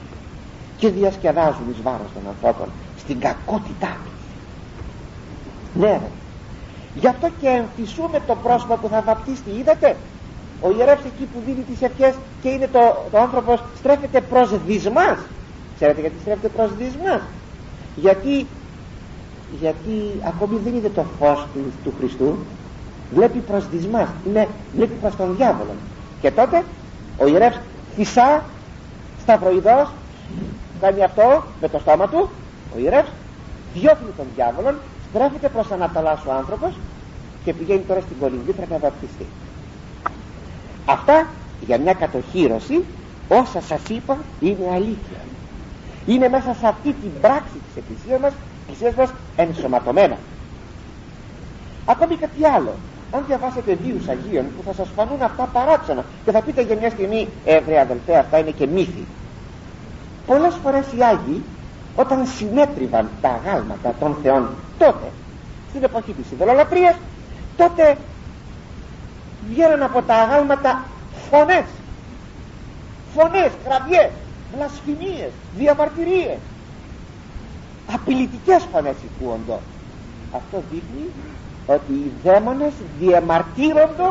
[0.77, 2.69] και διασκεδάζουν εις βάρος των ανθρώπων
[2.99, 4.13] στην κακότητά τους.
[5.83, 6.01] Ναι
[6.95, 9.51] γι' αυτό και εμφυσούμε το πρόσωπο που θα βαπτίστη.
[9.59, 9.97] Είδατε
[10.61, 12.79] ο ιερεύς εκεί που δίνει τις ευχές και είναι το,
[13.11, 15.19] το άνθρωπος στρέφεται προς δυσμάς.
[15.77, 17.21] Ξέρετε γιατί στρέφεται προς δυσμάς;
[17.97, 18.47] Γιατί
[19.61, 22.39] γιατί ακόμη δεν είδε το φως του, του Χριστού.
[23.15, 24.09] Βλέπει προς δυσμάς.
[24.27, 25.75] Είναι, βλέπει προς τον διάβολο.
[26.21, 26.65] Και τότε
[27.19, 27.61] ο ιερεύς
[27.95, 28.45] φυσά
[29.31, 29.89] σταυροειδός
[30.81, 32.31] κάνει αυτό με το στόμα του
[32.75, 33.11] ο ιερεύς
[33.75, 34.75] διώχνει τον διάβολο
[35.11, 36.73] στρέφεται προς Ανατολάς ο άνθρωπος
[37.45, 39.27] και πηγαίνει τώρα στην Κολυμβήθρα να βαπτιστεί.
[40.87, 41.27] Αυτά
[41.67, 42.85] για μια κατοχήρωση
[43.29, 45.21] όσα σας είπα είναι αλήθεια.
[46.07, 50.17] Είναι μέσα σε αυτή την πράξη της Εκκλησίας μας Εκκλησίας μας ενσωματωμένα.
[51.87, 52.73] Ακόμη κάτι άλλο.
[53.13, 56.91] Αν διαβάσετε βίους Αγίων που θα σας φανούν αυτά παράξενα και θα πείτε για μια
[56.91, 59.07] στιγμή ε βρε αδελφέ αυτά είναι και μύθοι
[60.31, 61.43] πολλές φορές οι Άγιοι
[61.97, 65.09] όταν συνέτριβαν τα αγάλματα των Θεών τότε
[65.69, 66.95] στην εποχή της Ιδωλολατρίας
[67.57, 67.97] τότε
[69.51, 70.85] βγαίναν από τα αγάλματα
[71.31, 71.65] φωνές.
[73.15, 74.11] Φωνές, κραυγές
[74.55, 76.39] βλασφημίες, διαμαρτυρίες.
[77.95, 79.59] Απειλητικές φωνές ακούονται
[80.35, 81.07] αυτό δείχνει
[81.67, 84.11] ότι οι δαίμονες διαμαρτύρονται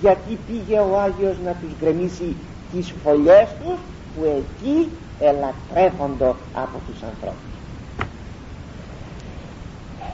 [0.00, 2.36] γιατί πήγε ο Άγιος να τους γκρεμίσει
[2.72, 3.78] τις φωλιές τους
[4.14, 4.88] που εκεί
[5.20, 7.50] ελατρεύονται από τους ανθρώπους.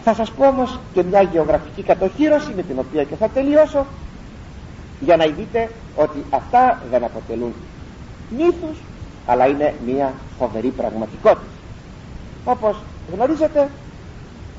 [0.03, 3.87] Θα σας πω όμως και μια γεωγραφική κατοχήρωση με την οποία και θα τελειώσω
[5.01, 7.53] για να δείτε ότι αυτά δεν αποτελούν
[8.31, 8.79] μύθους
[9.27, 11.47] αλλά είναι μια φοβερή πραγματικότητα.
[12.45, 12.77] Όπως
[13.15, 13.69] γνωρίζετε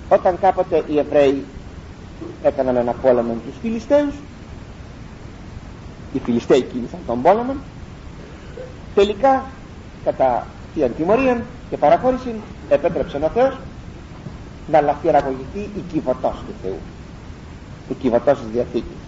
[0.09, 1.45] όταν κάποτε οι Εβραίοι
[2.43, 4.13] έκαναν ένα πόλεμο με τους Φιλιστέους
[6.13, 7.55] οι Φιλιστέοι κίνησαν τον πόλεμο
[8.97, 9.43] τελικά
[10.03, 12.35] κατά θείαν τιμωρία και παραχώρηση
[12.69, 13.57] επέτρεψε ο Θεός
[14.71, 16.79] να λαφυραγωγηθεί η κυβωτός του Θεού.
[17.89, 19.01] Η κυβωτός της Διαθήκης.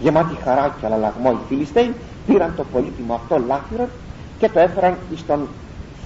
[0.00, 1.94] Γεμάτη χαρά και αλλαγμό οι Φιλιστέοι
[2.26, 3.88] πήραν το πολύτιμο αυτό λάφυρο
[4.38, 5.48] και το έφεραν εις τον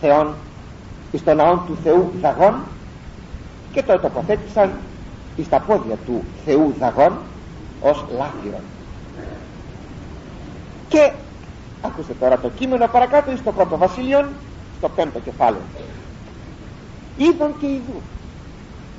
[0.01, 0.35] Θεόν
[1.13, 2.55] εις τον ναό του Θεού Δαγών
[3.73, 4.71] και το τοποθέτησαν
[5.37, 7.13] εις τα πόδια του Θεού Δαγών
[7.81, 8.61] ως λάφυρο
[10.89, 11.13] και
[11.83, 14.29] ακούστε τώρα το κείμενο παρακάτω εις το πρώτο βασίλειον
[14.79, 15.63] στο πέμπτο κεφάλαιο.
[17.17, 18.01] Είδον και ειδού.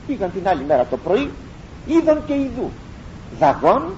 [0.08, 1.32] Πήγαν την άλλη μέρα το πρωί
[1.86, 2.70] είδον και ειδού.
[3.40, 3.94] Δαγών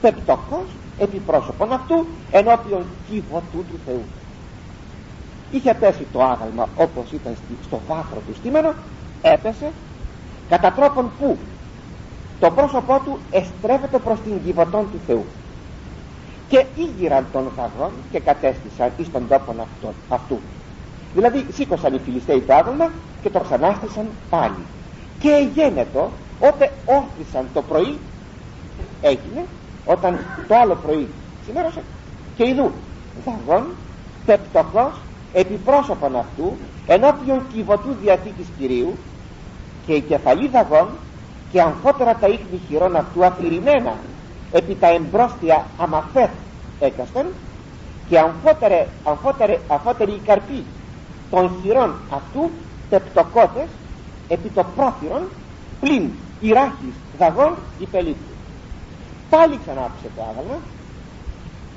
[0.00, 0.66] πεπτοκός
[0.98, 4.02] επιπρόσωπον αυτού ενώπιον κύβωτου του Θεού.
[5.50, 8.74] Είχε πέσει το άγαλμα όπως ήταν στο βάθρο του στήμενο
[9.22, 9.72] έπεσε
[10.48, 11.36] κατά τρόπον που
[12.40, 15.24] το πρόσωπό του εστρέφεται προς την κυβωτών του Θεού
[16.50, 19.54] και ήγηραν τον δαγών και κατέστησαν εις τον τόπο
[20.08, 20.38] αυτού.
[21.14, 22.90] Δηλαδή σήκωσαν οι Φιλιστέοι το άγαλμα
[23.22, 24.64] και το ξανάστησαν πάλι.
[25.18, 27.98] Και γένετο όταν όρθισαν το πρωί
[29.00, 29.44] έγινε
[29.84, 31.08] όταν το άλλο πρωί
[31.42, 31.82] ξημέρωσε
[32.36, 32.70] και ειδού
[33.24, 33.66] δαγών
[34.26, 35.00] πεπτοχός
[35.32, 38.96] επιπρόσωπον αυτού ενώπιον κυβωτού διαθήκης Κυρίου
[39.86, 40.88] και η κεφαλή δαγών
[41.52, 43.94] και αμφότερα τα ίχνη χειρών αυτού αφηρημένα
[44.52, 46.30] επί τα εμπρόστια αμαφέθ
[46.80, 47.26] έκαστον
[48.08, 50.64] και αμφότερε, αμφότερε, αμφότερη η καρπή
[51.30, 52.50] των χειρών αυτού
[52.90, 53.68] τεπτοκότες
[54.28, 55.28] επί το πρόθυρον
[55.80, 56.10] πλην
[56.52, 58.34] ράχης δαγών υπελήφθη.
[59.30, 60.58] Πάλι ξανά άφησε το άγαλμα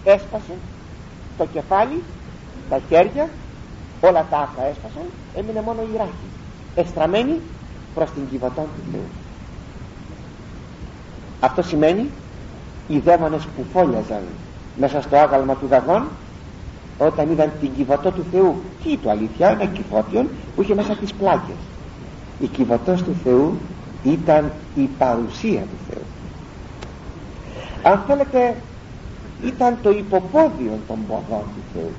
[0.04, 0.54] έσπασε
[1.38, 2.04] το κεφάλι
[2.70, 3.30] τα χέρια
[4.02, 5.04] όλα τα άκρα έσπασαν
[5.36, 6.28] έμεινε μόνο η ράχη
[6.76, 7.42] εστραμμένη
[7.96, 9.08] προς την κυβωτόν του Θεού.
[11.40, 12.10] Αυτό σημαίνει
[12.94, 14.24] οι δαίμονες που φόλιαζαν
[14.78, 16.04] μέσα στο άγαλμα του δαγών
[16.98, 21.14] όταν είδαν την κυβωτό του Θεού τι το αλήθεια ένα κυβότιον που είχε μέσα τις
[21.14, 21.56] πλάκες.
[22.40, 23.58] Η κυβωτός του Θεού
[24.04, 26.04] ήταν η παρουσία του Θεού.
[27.84, 28.56] Αν θέλετε
[29.46, 31.92] ήταν το υποπόδιο των ποδών του Θεού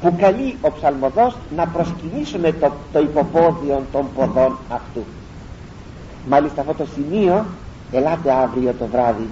[0.00, 5.04] που καλεί ο ψαλμοδός να προσκυνήσουμε το, το υποπόδιο των ποδών αυτού.
[6.28, 7.44] Μάλιστα αυτό το σημείο
[7.92, 9.28] ελάτε αύριο το βράδυ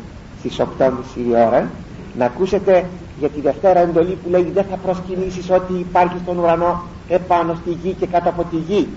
[0.48, 1.70] στις 8.30 η ώρα
[2.18, 2.84] να ακούσετε
[3.18, 7.70] για τη Δευτέρα εντολή που λέει δεν θα προσκυνήσεις ό,τι υπάρχει στον ουρανό επάνω στη
[7.70, 8.88] γη και κάτω από τη γη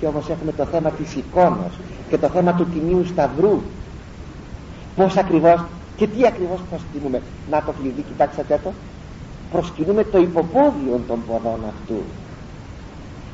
[0.00, 1.72] και όμως έχουμε το θέμα της εικόνας
[2.08, 3.60] και το θέμα του Τιμίου Σταυρού.
[4.96, 5.64] Πως ακριβώς
[5.96, 7.22] και τι ακριβώς προσκυνούμε.
[7.50, 8.72] Να το κλειδί κοιτάξτε το.
[9.52, 12.02] Προσκυνούμε το υποπόδιο των ποδών αυτού.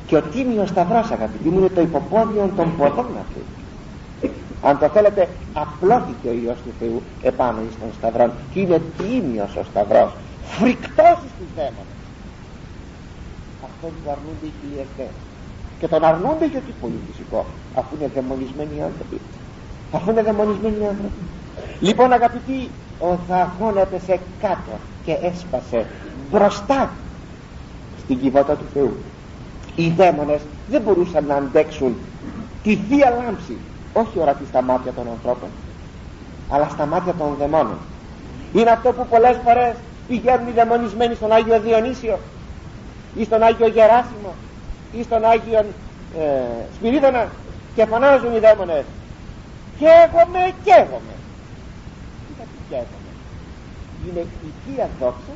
[0.07, 3.58] Και ο Τίμιος Σταυρός αγαπητοί μου είναι το υποπόδιο των ποδών αυτού
[4.61, 9.55] αν το θέλετε απλώθηκε ο Υιός του Θεού επάνω εις τον Σταυρό και είναι τίμιος
[9.55, 10.11] ο Σταυρός
[10.43, 11.99] φρικτός στους δαίμονες.
[13.67, 15.13] Αυτόν που αρνούνται οι χιλιαστές
[15.79, 17.45] και τον αρνούνται γιατί πολύ φυσικό
[17.75, 19.17] αφού είναι δαιμονισμένοι άνθρωποι.
[19.91, 21.21] Αφού είναι δαιμονισμένοι άνθρωποι.
[21.79, 24.73] Λοιπόν αγαπητοί ο Δαγών έπεσε κάτω
[25.05, 25.85] και έσπασε
[26.31, 26.89] μπροστά
[28.03, 28.93] στην κυβότα του Θεού.
[29.75, 31.95] Οι δαίμονες δεν μπορούσαν να αντέξουν
[32.63, 33.57] τη Θεία Λάμψη
[33.93, 35.49] όχι ορατή στα μάτια των ανθρώπων
[36.49, 37.77] αλλά στα μάτια των δαιμόνων.
[38.53, 39.75] Είναι αυτό που πολλές φορές
[40.07, 42.19] πηγαίνουν οι δαιμονισμένοι στον Άγιο Διονύσιο
[43.15, 44.33] ή στον Άγιο Γεράσιμο
[44.91, 45.65] ή στον Άγιο
[46.19, 46.23] ε,
[46.75, 47.27] Σπυρίδωνα
[47.75, 48.83] και φωνάζουν οι δαίμονες
[49.79, 51.15] καίγομαι, καίγομαι
[52.35, 53.09] γιατί καίγομαι
[54.05, 55.33] είναι η Θεία Δόξα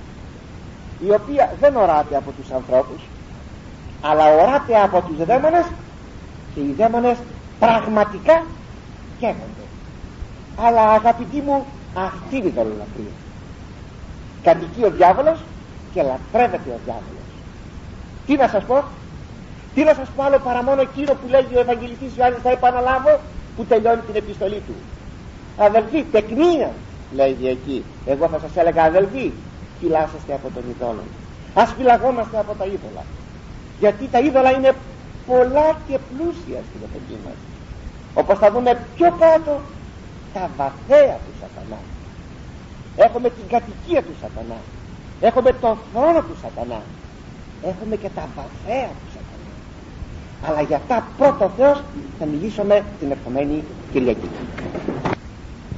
[1.00, 3.02] η οποία δεν οράται από τους ανθρώπους
[4.02, 5.66] αλλά οράται από τους δαίμονες
[6.54, 7.18] και οι δαίμονες
[7.60, 8.46] πραγματικά
[9.20, 9.66] καίγονται.
[10.56, 13.14] Αλλά αγαπητοί μου αυτή είναι η δολολατρία
[14.44, 15.40] κατοικεί ο διάβολος
[15.94, 17.28] και λατρεύεται ο διάβολος.
[18.26, 18.84] Τι να σας πω;
[19.74, 23.20] Τι να σας πω άλλο παρά μόνο εκείνο που λέγει ο Ευαγγελιστής Ιωάννης θα επαναλάβω
[23.56, 24.76] που τελειώνει την επιστολή του.
[25.58, 26.72] Αδελφοί τεκνία
[27.16, 27.84] λέγει εκεί.
[28.06, 29.32] Εγώ θα σας έλεγα αδελφοί
[29.80, 31.04] φυλάσσεστε από τον ειδόλο
[31.54, 33.04] ας φυλαγόμαστε από τα είδωλα.
[33.80, 34.72] Γιατί τα είδωλα είναι
[35.28, 37.40] πολλά και πλούσια στην εποχή μας.
[38.14, 39.62] Όπως θα δούμε πιο κάτω
[40.34, 41.80] τα βαθέα του σατανά.
[42.96, 44.60] Έχουμε την κατοικία του σατανά.
[45.22, 46.82] Έχουμε τον θρόνο του σατανά.
[47.64, 49.52] Έχουμε και τα βαθέα του σατανά.
[50.48, 51.84] Αλλά για τα πρώτο Θεός
[52.20, 54.30] θα μιλήσουμε την ερχομένη Κυριακή